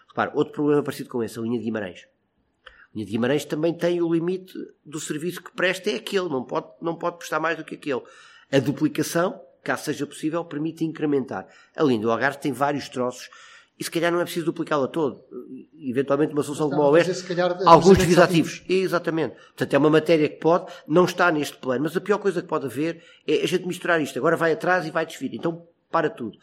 [0.09, 2.07] Repare, outro problema parecido com esse, a linha de Guimarães.
[2.65, 4.55] A linha de Guimarães também tem o limite
[4.85, 8.03] do serviço que presta, é aquele, não pode, não pode prestar mais do que aquele.
[8.51, 11.47] A duplicação, caso seja possível, permite incrementar.
[11.75, 13.29] A linha do Algarve tem vários troços
[13.79, 15.23] e se calhar não é preciso duplicá-la todo.
[15.79, 17.27] Eventualmente uma solução como a Oeste,
[17.67, 18.63] alguns desvios ativos.
[18.67, 19.35] Exatamente.
[19.35, 22.49] Portanto, é uma matéria que pode, não está neste plano, mas a pior coisa que
[22.49, 24.19] pode haver é a gente misturar isto.
[24.19, 25.35] Agora vai atrás e vai desvir.
[25.35, 26.39] Então para tudo.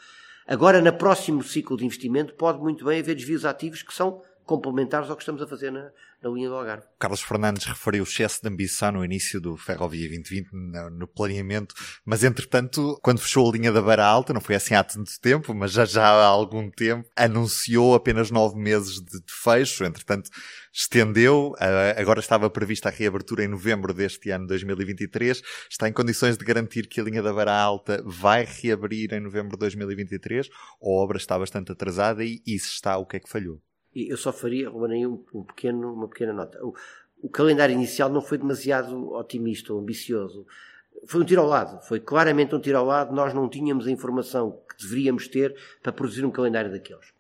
[0.48, 5.10] Agora, no próximo ciclo de investimento, pode muito bem haver desvios ativos que são complementares
[5.10, 5.89] ao que estamos a fazer na,
[6.30, 6.86] linha do Algarve.
[6.99, 10.49] Carlos Fernandes referiu o excesso de ambição no início do Ferrovia 2020
[10.91, 14.84] no, planeamento, mas entretanto, quando fechou a linha da Beira Alta, não foi assim há
[14.84, 19.84] tanto tempo, mas já, já há algum tempo, anunciou apenas nove meses de, de fecho,
[19.84, 20.30] entretanto
[20.74, 21.53] estendeu,
[21.95, 26.88] agora estava prevista a reabertura em novembro deste ano 2023, está em condições de garantir
[26.88, 30.49] que a linha da Beira Alta vai reabrir em novembro de 2023, a
[30.82, 33.61] obra está bastante atrasada e, e se está, o que é que falhou?
[33.96, 36.64] Eu só faria, Ruben, um, um pequeno, uma pequena nota.
[36.66, 36.74] O,
[37.22, 40.46] o, calendário inicial não foi demasiado otimista ou ambicioso.
[41.06, 43.14] Foi um tiro ao lado, foi claramente um tiro ao lado.
[43.14, 47.14] Nós não tínhamos a informação que deveríamos ter para produzir um calendário daqueles.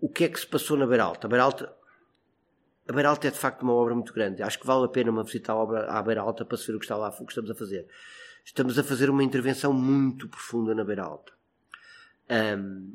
[0.00, 1.26] O que é que se passou na Beiralta?
[1.26, 1.72] A Beiralta,
[2.88, 4.42] a Beiralta é de facto uma obra muito grande.
[4.42, 6.02] Acho que vale a pena uma visita à obra à
[6.44, 7.86] para se ver o que está lá, o que estamos a fazer.
[8.44, 11.32] Estamos a fazer uma intervenção muito profunda na Beiralta.
[12.30, 12.94] Um,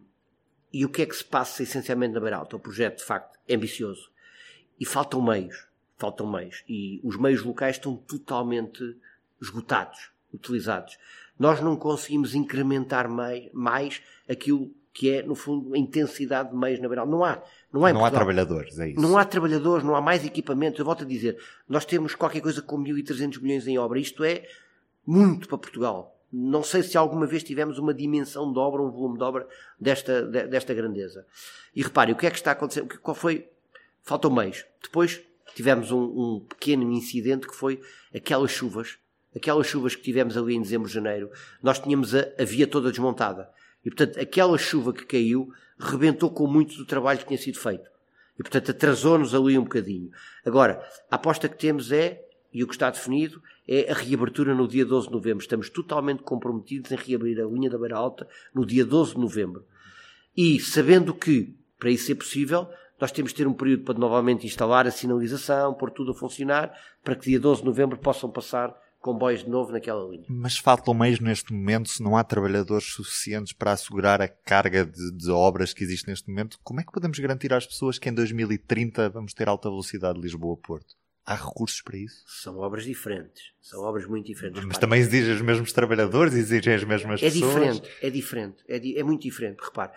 [0.73, 2.55] e o que é que se passa essencialmente na Beira Alta?
[2.55, 4.09] O projeto, de facto, é ambicioso.
[4.79, 5.67] E faltam meios.
[5.97, 6.63] Faltam meios.
[6.67, 8.97] E os meios locais estão totalmente
[9.41, 10.97] esgotados, utilizados.
[11.37, 13.09] Nós não conseguimos incrementar
[13.53, 17.11] mais aquilo que é, no fundo, a intensidade de meios na Beira Alta.
[17.11, 17.41] Não há.
[17.71, 18.99] Não, há, não há trabalhadores, é isso.
[18.99, 20.81] Não há trabalhadores, não há mais equipamento.
[20.81, 23.99] Eu volto a dizer, nós temos qualquer coisa com 1.300 milhões em obra.
[23.99, 24.47] Isto é
[25.05, 26.20] muito para Portugal.
[26.31, 29.47] Não sei se alguma vez tivemos uma dimensão de obra, um volume de obra
[29.79, 31.25] desta, desta grandeza.
[31.75, 32.85] E repare, o que é que está a acontecer?
[32.99, 33.49] Qual foi?
[34.01, 34.65] Faltam meios.
[34.81, 35.21] Depois
[35.53, 37.81] tivemos um, um, pequeno incidente que foi
[38.15, 38.97] aquelas chuvas,
[39.35, 41.29] aquelas chuvas que tivemos ali em dezembro, janeiro.
[41.61, 43.49] Nós tínhamos a, a via toda desmontada.
[43.83, 47.89] E portanto, aquela chuva que caiu rebentou com muito do trabalho que tinha sido feito.
[48.39, 50.09] E portanto, atrasou-nos ali um bocadinho.
[50.45, 54.67] Agora, a aposta que temos é e o que está definido é a reabertura no
[54.67, 55.41] dia 12 de novembro.
[55.41, 59.65] Estamos totalmente comprometidos em reabrir a linha da Beira Alta no dia 12 de novembro.
[60.35, 62.67] E sabendo que, para isso ser possível,
[62.99, 66.71] nós temos de ter um período para novamente instalar a sinalização, pôr tudo a funcionar,
[67.03, 70.25] para que dia 12 de novembro possam passar comboios de novo naquela linha.
[70.29, 75.11] Mas faltam meios neste momento, se não há trabalhadores suficientes para assegurar a carga de,
[75.11, 78.13] de, obras que existe neste momento, como é que podemos garantir às pessoas que em
[78.13, 81.00] 2030 vamos ter alta velocidade Lisboa-Porto?
[81.25, 82.23] Há recursos para isso?
[82.25, 83.51] São obras diferentes.
[83.61, 84.63] São obras muito diferentes.
[84.65, 87.53] Mas também exigem os mesmos trabalhadores, exigem as mesmas é pessoas.
[87.53, 88.99] Diferente, é diferente, é diferente.
[88.99, 89.59] É, muito diferente.
[89.61, 89.91] Repare,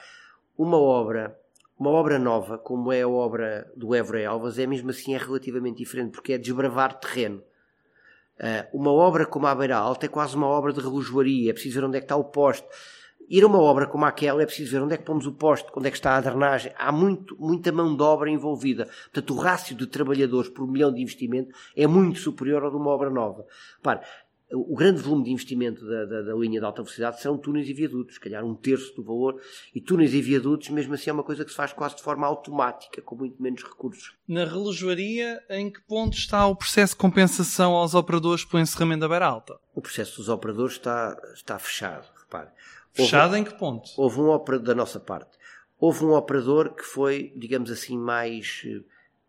[0.56, 1.36] uma obra,
[1.78, 5.78] uma obra nova, como é a obra do Évora Alvas, é mesmo assim é relativamente
[5.78, 7.42] diferente, porque é desbravar terreno.
[8.38, 11.80] Uh, uma obra como a Beira Alta é quase uma obra de relojoaria, é preciso
[11.80, 12.66] ver onde é que está o poste
[13.28, 15.68] Ir a uma obra como aquela é preciso ver onde é que pomos o poste,
[15.74, 16.72] onde é que está a drenagem.
[16.78, 18.88] Há muito, muita mão de obra envolvida.
[19.04, 22.90] Portanto, o rácio de trabalhadores por milhão de investimento é muito superior ao de uma
[22.90, 23.46] obra nova.
[23.76, 24.00] Repare,
[24.54, 27.72] o grande volume de investimento da, da, da, linha de alta velocidade serão túneis e
[27.72, 29.40] viadutos, se calhar um terço do valor.
[29.74, 32.26] E túneis e viadutos, mesmo assim, é uma coisa que se faz quase de forma
[32.26, 34.14] automática, com muito menos recursos.
[34.28, 39.08] Na relojoaria, em que ponto está o processo de compensação aos operadores pelo encerramento da
[39.08, 39.58] beira alta?
[39.74, 42.50] O processo dos operadores está, está fechado, repare.
[42.94, 43.90] Fechado houve, em que ponto?
[43.96, 45.36] Houve um operador da nossa parte.
[45.78, 48.80] Houve um operador que foi, digamos assim, mais eh,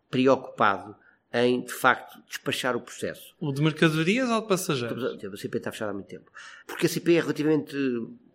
[0.08, 0.96] preocupado
[1.32, 3.34] em, de facto, despachar o processo.
[3.40, 5.04] O de mercadorias ou de passageiros?
[5.04, 6.30] A CP está fechada há muito tempo.
[6.66, 7.76] Porque a CP é relativamente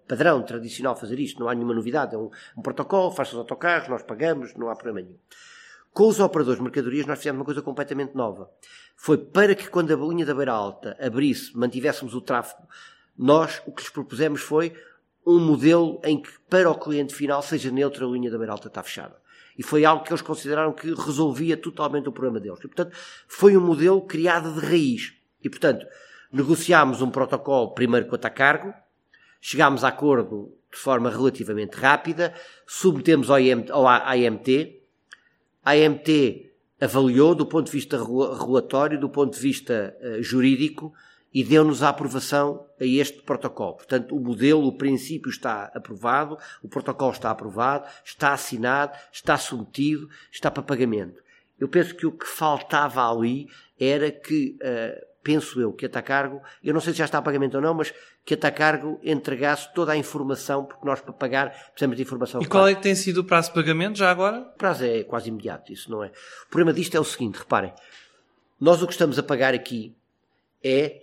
[0.07, 2.13] padrão, tradicional fazer isto, não há nenhuma novidade.
[2.13, 5.17] É um, um protocolo, faz-se os autocarros, nós pagamos, não há problema nenhum.
[5.93, 8.49] Com os operadores de mercadorias nós fizemos uma coisa completamente nova.
[8.95, 12.61] Foi para que quando a linha da Beira Alta abrisse, mantivéssemos o tráfego,
[13.17, 14.73] nós o que lhes propusemos foi
[15.25, 18.67] um modelo em que, para o cliente final, seja neutro, a linha da beira alta
[18.67, 19.15] está fechada.
[19.57, 22.59] E foi algo que eles consideraram que resolvia totalmente o problema deles.
[22.59, 22.95] E, portanto,
[23.27, 25.13] foi um modelo criado de raiz.
[25.43, 25.85] E, portanto,
[26.31, 28.73] negociámos um protocolo primeiro com a Tacargo,
[29.39, 32.33] chegámos a acordo de forma relativamente rápida,
[32.65, 33.37] submetemos ao,
[33.71, 34.81] ao AMT,
[35.63, 36.49] a AMT
[36.79, 40.93] avaliou do ponto de vista regulatório, do ponto de vista uh, jurídico,
[41.33, 43.75] e deu-nos a aprovação a este protocolo.
[43.75, 50.09] Portanto, o modelo, o princípio está aprovado, o protocolo está aprovado, está assinado, está submetido,
[50.31, 51.23] está para pagamento.
[51.59, 53.47] Eu penso que o que faltava ali
[53.79, 57.21] era que, uh, penso eu, que a Tacargo, eu não sei se já está a
[57.21, 57.93] pagamento ou não, mas
[58.25, 62.41] que a Tacargo entregasse toda a informação, porque nós para pagar precisamos de informação.
[62.41, 64.39] E qual é que tem sido o prazo de pagamento já agora?
[64.39, 66.07] O prazo é quase imediato, isso não é.
[66.07, 67.73] O problema disto é o seguinte, reparem,
[68.59, 69.95] nós o que estamos a pagar aqui
[70.63, 71.01] é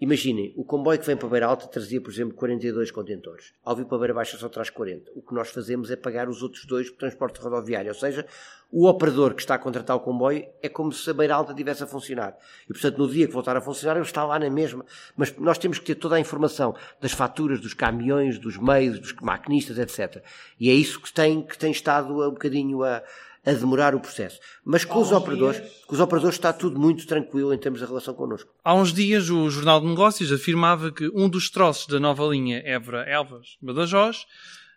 [0.00, 3.52] Imaginem, o comboio que vem para Beira Alta trazia, por exemplo, 42 contentores.
[3.62, 5.12] Ao vir para Beira Baixa só traz 40.
[5.14, 7.90] O que nós fazemos é pagar os outros dois por transporte rodoviário.
[7.90, 8.26] Ou seja,
[8.72, 11.82] o operador que está a contratar o comboio é como se a Beira Alta estivesse
[11.82, 12.34] a funcionar.
[12.64, 14.86] E, portanto, no dia que voltar a funcionar, ele está lá na mesma.
[15.14, 19.12] Mas nós temos que ter toda a informação das faturas, dos caminhões, dos meios, dos
[19.20, 20.24] maquinistas, etc.
[20.58, 23.02] E é isso que tem, que tem estado um bocadinho a,
[23.44, 24.38] a demorar o processo.
[24.64, 28.14] Mas com os, operadores, com os operadores está tudo muito tranquilo em termos da relação
[28.14, 28.52] connosco.
[28.62, 32.62] Há uns dias o Jornal de Negócios afirmava que um dos troços da nova linha
[32.64, 34.26] Évora-Elvas Badajoz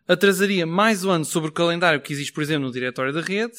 [0.08, 3.58] atrasaria mais um ano sobre o calendário que existe, por exemplo, no diretório da rede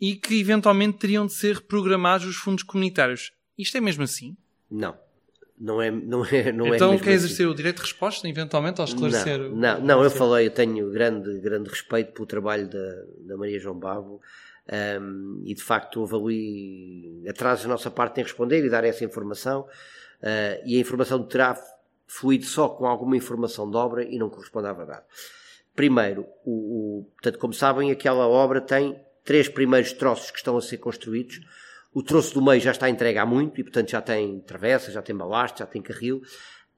[0.00, 3.32] e que eventualmente teriam de ser reprogramados os fundos comunitários.
[3.56, 4.36] Isto é mesmo assim?
[4.70, 4.96] Não.
[5.58, 7.52] Não é, não é, não então é quer exercer assim.
[7.52, 9.38] o direito de resposta, eventualmente, ao esclarecer?
[9.38, 13.58] Não, não, não eu falei, eu tenho grande, grande respeito pelo trabalho da, da Maria
[13.60, 14.20] João Babo
[15.00, 19.04] um, e de facto houve ali atrasos da nossa parte em responder e dar essa
[19.04, 21.56] informação uh, e a informação terá
[22.06, 25.04] fluído só com alguma informação de obra e não corresponde à verdade.
[25.74, 26.50] Primeiro, o,
[27.00, 31.40] o, portanto, como sabem, aquela obra tem três primeiros troços que estão a ser construídos
[31.94, 35.00] o troço do meio já está entregue há muito e, portanto, já tem travessa, já
[35.00, 36.20] tem balasto, já tem carril.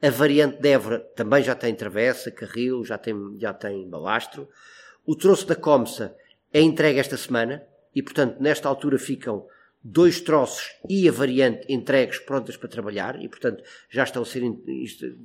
[0.02, 4.46] A variante de Évora também já tem travessa, carril, já tem, já tem balastro.
[5.06, 6.14] O troço da Comsa
[6.52, 7.64] é entregue esta semana
[7.94, 9.46] e, portanto, nesta altura ficam
[9.82, 14.42] dois troços e a variante entregues prontas para trabalhar e, portanto, já estão a ser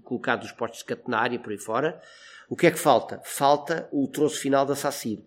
[0.03, 1.99] colocados os postos de catenária por aí fora.
[2.47, 3.19] O que é que falta?
[3.25, 5.19] Falta o troço final da Sacir.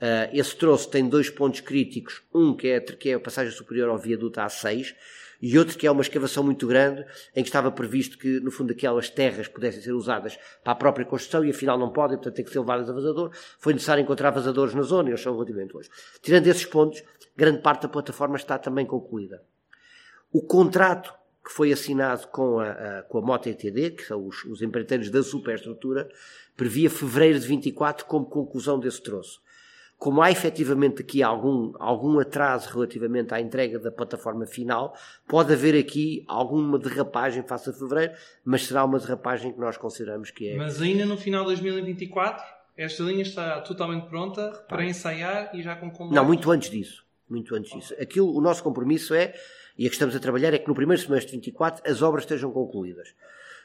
[0.00, 3.90] Uh, esse troço tem dois pontos críticos, um que é, que é a passagem superior
[3.90, 4.94] ao viaduto A6
[5.42, 7.04] e outro que é uma escavação muito grande
[7.36, 11.04] em que estava previsto que, no fundo, aquelas terras pudessem ser usadas para a própria
[11.04, 13.30] construção e afinal não podem, portanto tem que ser levadas a vazador.
[13.58, 15.90] Foi necessário encontrar vazadores na zona e eles são relativamente hoje.
[16.22, 17.02] Tirando esses pontos,
[17.36, 19.42] grande parte da plataforma está também concluída.
[20.32, 21.12] O contrato
[21.44, 25.10] que foi assinado com a, a, com a Mota ETD, que são os, os empreiteiros
[25.10, 26.08] da superestrutura,
[26.56, 29.42] previa fevereiro de 24 como conclusão desse troço
[30.00, 34.96] como há efetivamente aqui algum, algum atraso relativamente à entrega da plataforma final,
[35.28, 40.30] pode haver aqui alguma derrapagem face a fevereiro, mas será uma derrapagem que nós consideramos
[40.30, 40.56] que é.
[40.56, 42.42] Mas ainda no final de 2024,
[42.78, 46.14] esta linha está totalmente pronta para ensaiar e já com comboios?
[46.14, 47.04] Não, muito antes disso.
[47.28, 47.94] Muito antes disso.
[48.00, 49.34] Aquilo, o nosso compromisso é,
[49.76, 52.24] e a que estamos a trabalhar, é que no primeiro semestre de 24 as obras
[52.24, 53.14] estejam concluídas.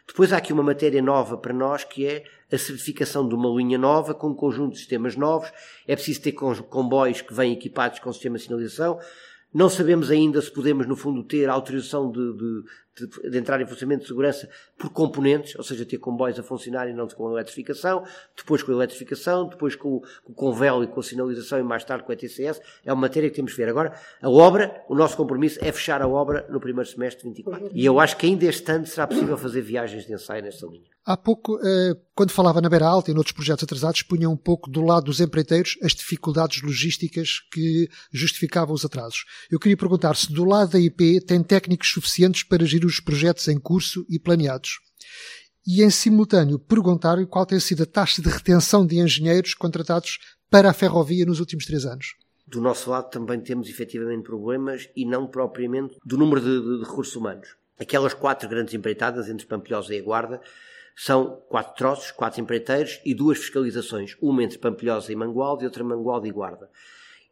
[0.05, 3.77] Depois há aqui uma matéria nova para nós que é a certificação de uma linha
[3.77, 5.51] nova com um conjunto de sistemas novos.
[5.87, 8.99] É preciso ter comboios que vêm equipados com sistema de sinalização.
[9.53, 12.63] Não sabemos ainda se podemos, no fundo, ter autorização de, de,
[12.95, 16.89] de, de, entrar em funcionamento de segurança por componentes, ou seja, ter comboios a funcionar
[16.89, 18.03] e não com a eletrificação,
[18.35, 20.01] depois com a eletrificação, depois com,
[20.35, 22.61] com, o véu e com a sinalização e mais tarde com a ETCS.
[22.83, 23.69] É uma matéria que temos que ver.
[23.69, 27.69] Agora, a obra, o nosso compromisso é fechar a obra no primeiro semestre de 24.
[27.73, 30.95] E eu acho que ainda este ano será possível fazer viagens de ensaio nesta linha.
[31.05, 34.71] Há pouco, eh, quando falava na Beira Alta e noutros projetos atrasados, punha um pouco
[34.71, 39.23] do lado dos empreiteiros as dificuldades logísticas que justificavam os atrasos.
[39.51, 43.47] Eu queria perguntar se do lado da IP tem técnicos suficientes para gerir os projetos
[43.47, 44.79] em curso e planeados.
[45.65, 50.19] E em simultâneo perguntar qual tem sido a taxa de retenção de engenheiros contratados
[50.49, 52.15] para a ferrovia nos últimos três anos.
[52.47, 56.83] Do nosso lado também temos efetivamente problemas e não propriamente do número de, de, de
[56.83, 57.55] recursos humanos.
[57.79, 60.39] Aquelas quatro grandes empreitadas entre Pampilhosa e a Guarda
[60.95, 65.83] são quatro troços, quatro empreiteiros e duas fiscalizações, uma entre Pampilhosa e Mangualde e outra
[65.83, 66.69] Mangualde e Guarda.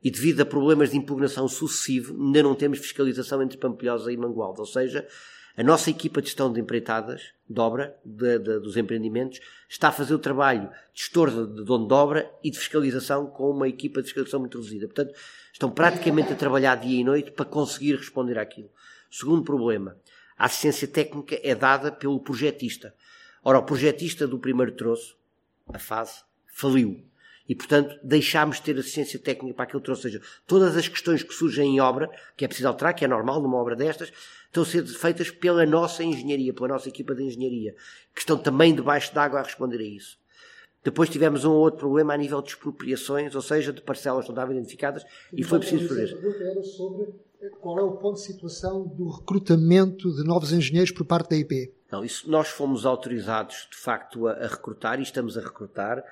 [0.03, 4.59] E devido a problemas de impugnação sucessivo, ainda não temos fiscalização entre Pampilhosa e Mangualde.
[4.59, 5.07] Ou seja,
[5.55, 9.39] a nossa equipa de gestão de empreitadas, de obra, de, de, dos empreendimentos,
[9.69, 13.51] está a fazer o trabalho de gestor de dono de obra e de fiscalização com
[13.51, 14.87] uma equipa de fiscalização muito reduzida.
[14.87, 15.13] Portanto,
[15.51, 18.69] estão praticamente a trabalhar dia e noite para conseguir responder àquilo.
[19.11, 19.95] Segundo problema,
[20.35, 22.95] a assistência técnica é dada pelo projetista.
[23.43, 25.15] Ora, o projetista do primeiro troço,
[25.67, 27.05] a fase, faliu.
[27.47, 30.07] E, portanto, deixámos de ter assistência técnica para aquele troço.
[30.07, 33.07] Ou seja, todas as questões que surgem em obra, que é preciso alterar, que é
[33.07, 34.13] normal numa obra destas,
[34.45, 37.75] estão a ser feitas pela nossa engenharia, pela nossa equipa de engenharia,
[38.13, 40.17] que estão também debaixo d'água a responder a isso.
[40.83, 44.35] Depois tivemos um outro problema a nível de expropriações, ou seja, de parcelas que não
[44.35, 46.17] estavam identificadas, e, e foi preciso fazer.
[46.41, 47.13] Era sobre
[47.61, 51.73] qual é o ponto de situação do recrutamento de novos engenheiros por parte da IP.
[51.91, 56.03] Não, isso nós fomos autorizados de facto a, a recrutar e estamos a recrutar.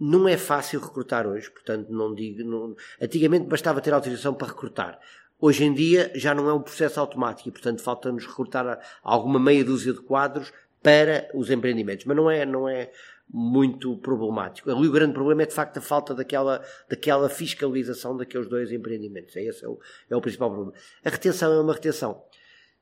[0.00, 2.42] Não é fácil recrutar hoje, portanto, não digo.
[2.42, 2.74] Não...
[2.98, 4.98] Antigamente bastava ter autorização para recrutar.
[5.38, 9.62] Hoje em dia já não é um processo automático e, portanto, falta-nos recrutar alguma meia
[9.62, 12.06] dúzia de quadros para os empreendimentos.
[12.06, 12.90] Mas não é, não é
[13.32, 14.70] muito problemático.
[14.70, 19.36] Ali o grande problema é, de facto, a falta daquela, daquela fiscalização daqueles dois empreendimentos.
[19.36, 19.78] É esse é o,
[20.08, 20.72] é o principal problema.
[21.04, 22.22] A retenção é uma retenção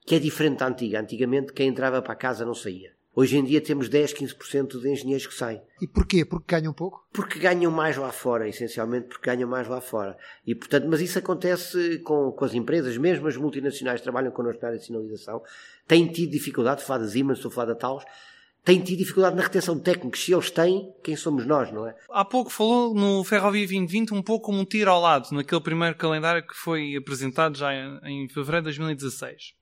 [0.06, 1.00] que é diferente da antiga.
[1.00, 2.97] Antigamente, quem entrava para a casa não saía.
[3.20, 5.60] Hoje em dia temos 10, 15% de engenheiros que saem.
[5.82, 6.24] E porquê?
[6.24, 7.04] Porque ganham pouco?
[7.12, 10.16] Porque ganham mais lá fora, essencialmente porque ganham mais lá fora.
[10.46, 14.62] E, portanto, mas isso acontece com, com as empresas, mesmo as multinacionais que trabalham connosco
[14.62, 15.42] na área de sinalização,
[15.88, 18.04] têm tido dificuldade, estou a falar da Siemens, estou a falar da Talos,
[18.64, 20.24] têm tido dificuldade na retenção de técnicos.
[20.24, 21.96] Se eles têm, quem somos nós, não é?
[22.10, 25.96] Há pouco falou no Ferrovia 2020 um pouco como um tiro ao lado, naquele primeiro
[25.96, 29.54] calendário que foi apresentado já em fevereiro de 2016.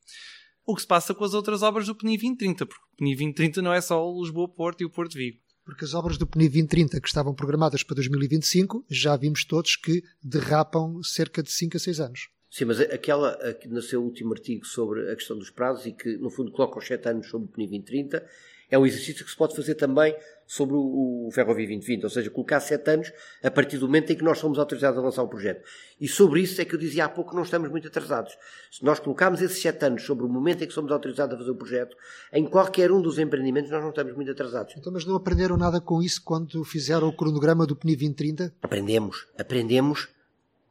[0.67, 3.73] O que se passa com as outras obras do PNI 2030, porque PNI 2030 não
[3.73, 5.39] é só o Lisboa-Porto e o Porto Vigo.
[5.65, 10.03] Porque as obras do PNI 2030 que estavam programadas para 2025, já vimos todos que
[10.23, 12.29] derrapam cerca de 5 a 6 anos.
[12.49, 13.37] Sim, mas aquela
[13.67, 16.87] no seu último artigo sobre a questão dos prazos e que, no fundo, coloca os
[16.87, 18.27] 7 anos sobre o PNI 2030,
[18.71, 20.15] é um exercício que se pode fazer também
[20.47, 23.13] sobre o, o Ferrovia 2020, ou seja, colocar sete anos
[23.43, 25.63] a partir do momento em que nós somos autorizados a lançar o projeto.
[26.01, 28.37] E sobre isso é que eu dizia há pouco que não estamos muito atrasados.
[28.71, 31.51] Se nós colocarmos esses sete anos sobre o momento em que somos autorizados a fazer
[31.51, 31.97] o projeto,
[32.33, 34.75] em qualquer um dos empreendimentos nós não estamos muito atrasados.
[34.77, 38.55] Então, mas não aprenderam nada com isso quando fizeram o cronograma do PNI 2030?
[38.63, 39.27] Aprendemos.
[39.37, 40.09] Aprendemos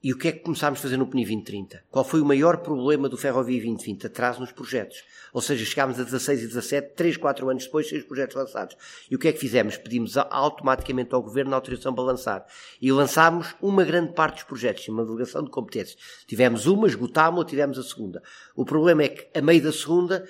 [0.05, 1.83] e o que é que começámos a fazer no PNI 2030?
[1.89, 4.05] Qual foi o maior problema do Ferrovia 2020?
[4.05, 5.03] Atraso nos projetos.
[5.33, 8.77] Ou seja, chegámos a 16 e 17, 3, 4 anos depois, seis projetos lançados.
[9.09, 9.77] E o que é que fizemos?
[9.77, 12.45] Pedimos automaticamente ao Governo a autorização para lançar.
[12.79, 15.97] E lançámos uma grande parte dos projetos, uma delegação de competências.
[16.27, 18.21] Tivemos uma, esgotámos-la, tivemos a segunda.
[18.55, 20.23] O problema é que, a meio da segunda,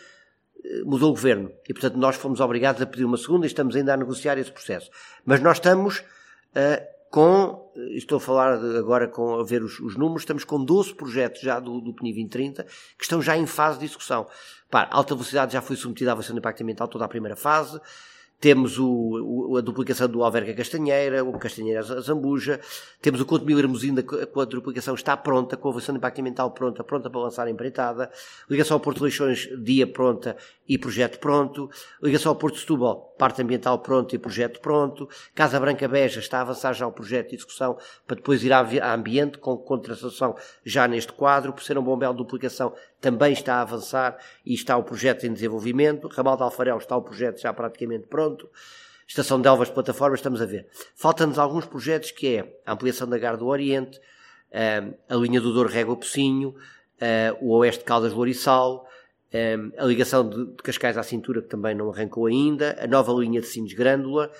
[0.63, 1.51] eh, mudou o Governo.
[1.67, 4.53] E, portanto, nós fomos obrigados a pedir uma segunda e estamos ainda a negociar esse
[4.53, 4.89] processo.
[5.26, 5.99] Mas nós estamos...
[6.55, 10.93] Uh, com, estou a falar agora com a ver os, os, números, estamos com 12
[10.95, 14.28] projetos já do, do PNI 2030 que estão já em fase de execução.
[14.69, 17.80] Para, alta velocidade já foi submetida à avaliação de impacto ambiental toda a primeira fase,
[18.45, 22.59] temos o, o, a duplicação do Alverca Castanheira, o Castanheira Zambuja,
[23.01, 26.19] temos o Conto Mil Hermosina, com a duplicação está pronta, com a avaliação de impacto
[26.19, 28.11] ambiental pronta, pronta para lançar a empreitada,
[28.47, 30.37] ligação ao Porto Leixões, dia pronta
[30.69, 31.71] e projeto pronto,
[32.03, 36.41] ligação ao Porto Setúbal, parte ambiental pronta e projeto pronto, Casa Branca Beja está a
[36.41, 41.11] avançar já o projeto de execução para depois ir a ambiente com contratação já neste
[41.11, 42.75] quadro, por ser um bom belo duplicação
[43.06, 46.08] também está a avançar e está o projeto em desenvolvimento.
[46.08, 48.49] Ramal de Alfarel está o projeto já praticamente pronto.
[49.08, 50.66] Estação de Elvas Plataformas, estamos a ver.
[50.95, 54.01] Faltam-nos alguns projetos que é a ampliação da Gar do Oriente,
[54.51, 56.56] eh, a linha do Douro Régua Pocinho,
[56.99, 58.89] eh, o Oeste Caldas Lourissal,
[59.32, 63.39] eh, a ligação de Cascais à Cintura, que também não arrancou ainda, a nova linha
[63.39, 64.32] de Sines Grândola,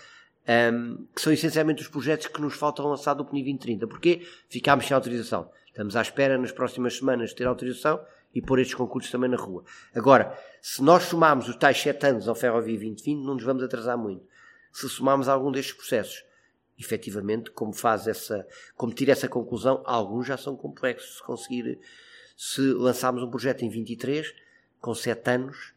[1.16, 3.88] que são essencialmente os projetos que nos faltam lançar do PNI 2030.
[3.88, 4.22] Porquê?
[4.48, 5.50] Ficámos sem autorização.
[5.68, 8.00] Estamos à espera nas próximas semanas de ter autorização
[8.36, 9.64] e pôr estes concursos também na rua.
[9.96, 13.98] Agora, se nós somarmos os tais 7 anos ao Ferrovia 2020, não nos vamos atrasar
[13.98, 14.28] muito.
[14.74, 16.26] Se somarmos algum destes processos,
[16.78, 21.16] efetivamente, como faz essa, como tira essa conclusão, alguns já são complexos.
[21.16, 21.80] Se conseguir,
[22.36, 24.34] se lançarmos um projeto em 23,
[24.82, 25.74] com 7 anos,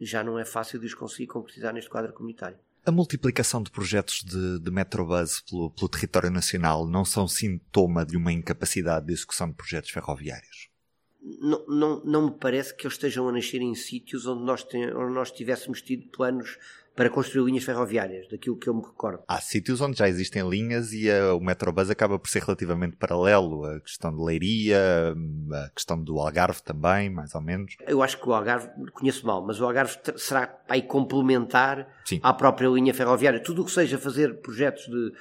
[0.00, 2.58] já não é fácil de os conseguir concretizar neste quadro comunitário.
[2.86, 8.16] A multiplicação de projetos de, de Metrobus pelo, pelo território nacional não são sintoma de
[8.16, 10.73] uma incapacidade de execução de projetos ferroviários?
[11.40, 15.14] Não, não, não me parece que eles estejam a nascer em sítios onde nós, onde
[15.14, 16.58] nós tivéssemos tido planos
[16.94, 19.24] para construir linhas ferroviárias, daquilo que eu me recordo.
[19.26, 23.64] Há sítios onde já existem linhas e a, o Metrobus acaba por ser relativamente paralelo.
[23.64, 24.78] A questão de Leiria,
[25.52, 27.74] a questão do Algarve também, mais ou menos.
[27.80, 32.20] Eu acho que o Algarve, conheço mal, mas o Algarve será aí complementar Sim.
[32.22, 33.42] à própria linha ferroviária.
[33.42, 35.12] Tudo o que seja fazer projetos de,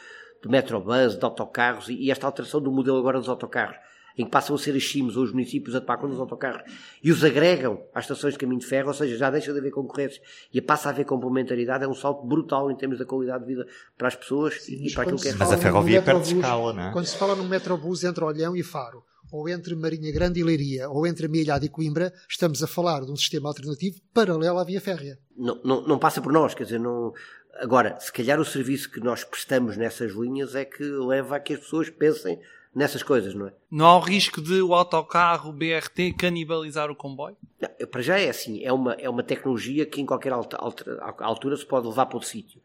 [0.43, 3.77] de Metrobus, de autocarros e, e esta alteração do modelo agora dos autocarros
[4.17, 6.63] em que passam a ser as CIMs ou os municípios a tomar conta dos autocarros
[7.03, 9.71] e os agregam às estações de caminho de ferro, ou seja, já deixa de haver
[9.71, 10.21] concorrência
[10.53, 13.67] e passa a haver complementaridade, é um salto brutal em termos da qualidade de vida
[13.97, 16.89] para as pessoas Sim, e para aquilo que é Mas a ferrovia perde escala, não
[16.89, 16.91] é?
[16.91, 20.87] Quando se fala no metrobus entre Olhão e Faro, ou entre Marinha Grande e Leiria,
[20.89, 24.79] ou entre Milhado e Coimbra, estamos a falar de um sistema alternativo paralelo à via
[24.79, 25.17] férrea.
[25.35, 27.11] Não, não, não passa por nós, quer dizer, não...
[27.59, 31.53] Agora, se calhar o serviço que nós prestamos nessas linhas é que leva a que
[31.53, 32.39] as pessoas pensem
[32.75, 33.53] nessas coisas, não é?
[33.69, 37.37] Não há o risco de o autocarro, o BRT, canibalizar o comboio?
[37.61, 40.99] Não, para já é assim, é uma, é uma tecnologia que em qualquer alta, alta,
[41.19, 42.61] altura se pode levar para outro sítio.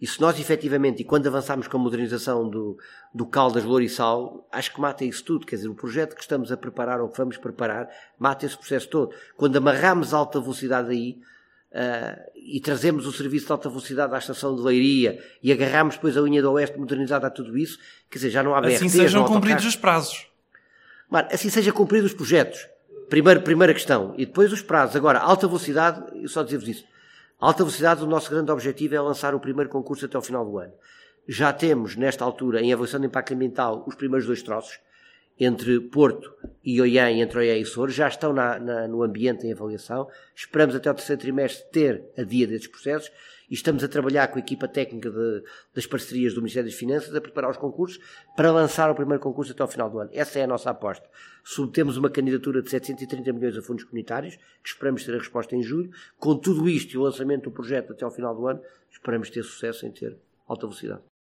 [0.00, 2.76] E se nós efetivamente, e quando avançarmos com a modernização do,
[3.14, 5.46] do Caldas Lourissal, acho que mata isso tudo.
[5.46, 7.88] Quer dizer, o projeto que estamos a preparar ou que vamos preparar
[8.18, 9.14] mata esse processo todo.
[9.36, 11.20] Quando amarramos alta velocidade aí,
[11.74, 16.16] Uh, e trazemos o serviço de alta velocidade à estação de Leiria e agarramos depois
[16.16, 18.88] a linha do Oeste modernizada a tudo isso, quer dizer, já não há BRTs, Assim
[18.88, 20.28] sejam cumpridos os prazos.
[21.10, 22.68] Mano, assim seja cumpridos os projetos.
[23.08, 24.14] Primeiro, primeira questão.
[24.16, 24.94] E depois os prazos.
[24.94, 26.84] Agora, alta velocidade, eu só dizer-vos isso.
[27.40, 30.58] Alta velocidade, o nosso grande objetivo é lançar o primeiro concurso até o final do
[30.58, 30.72] ano.
[31.26, 34.78] Já temos, nesta altura, em avaliação de impacto ambiental, os primeiros dois troços
[35.38, 36.32] entre Porto
[36.62, 40.08] e Oiã, entre Oiã e Sor, já estão na, na, no ambiente em avaliação.
[40.34, 44.28] Esperamos até o terceiro trimestre ter a dia desses processos e e estamos a trabalhar
[44.28, 48.00] com a equipa técnica de, das parcerias do Ministério das Finanças a preparar os concursos
[48.36, 50.10] para lançar o primeiro concurso até ao final do ano.
[50.12, 51.08] Essa é a nossa aposta.
[51.42, 55.62] Subtemos uma candidatura de 730 milhões a fundos comunitários, que esperamos ter a resposta em
[55.62, 55.90] julho.
[56.18, 58.60] Com tudo isto e o lançamento do projeto até ao final do ano,
[58.90, 60.16] esperamos ter sucesso em ter
[60.48, 61.13] alta velocidade.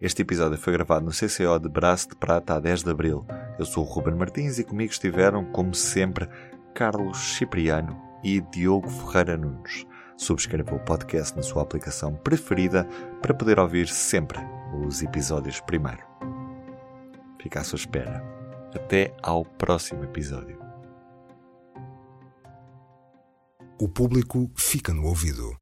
[0.00, 3.26] Este episódio foi gravado no CCO de Braço de Prata a 10 de Abril.
[3.58, 6.26] Eu sou o Ruben Martins e comigo estiveram, como sempre,
[6.74, 9.86] Carlos Cipriano e Diogo Ferreira Nunes.
[10.16, 12.88] Subscreva o podcast na sua aplicação preferida
[13.20, 14.38] para poder ouvir sempre
[14.86, 16.02] os episódios primeiro.
[17.38, 18.24] Fica à sua espera.
[18.74, 20.58] Até ao próximo episódio.
[23.78, 25.54] O público fica no ouvido.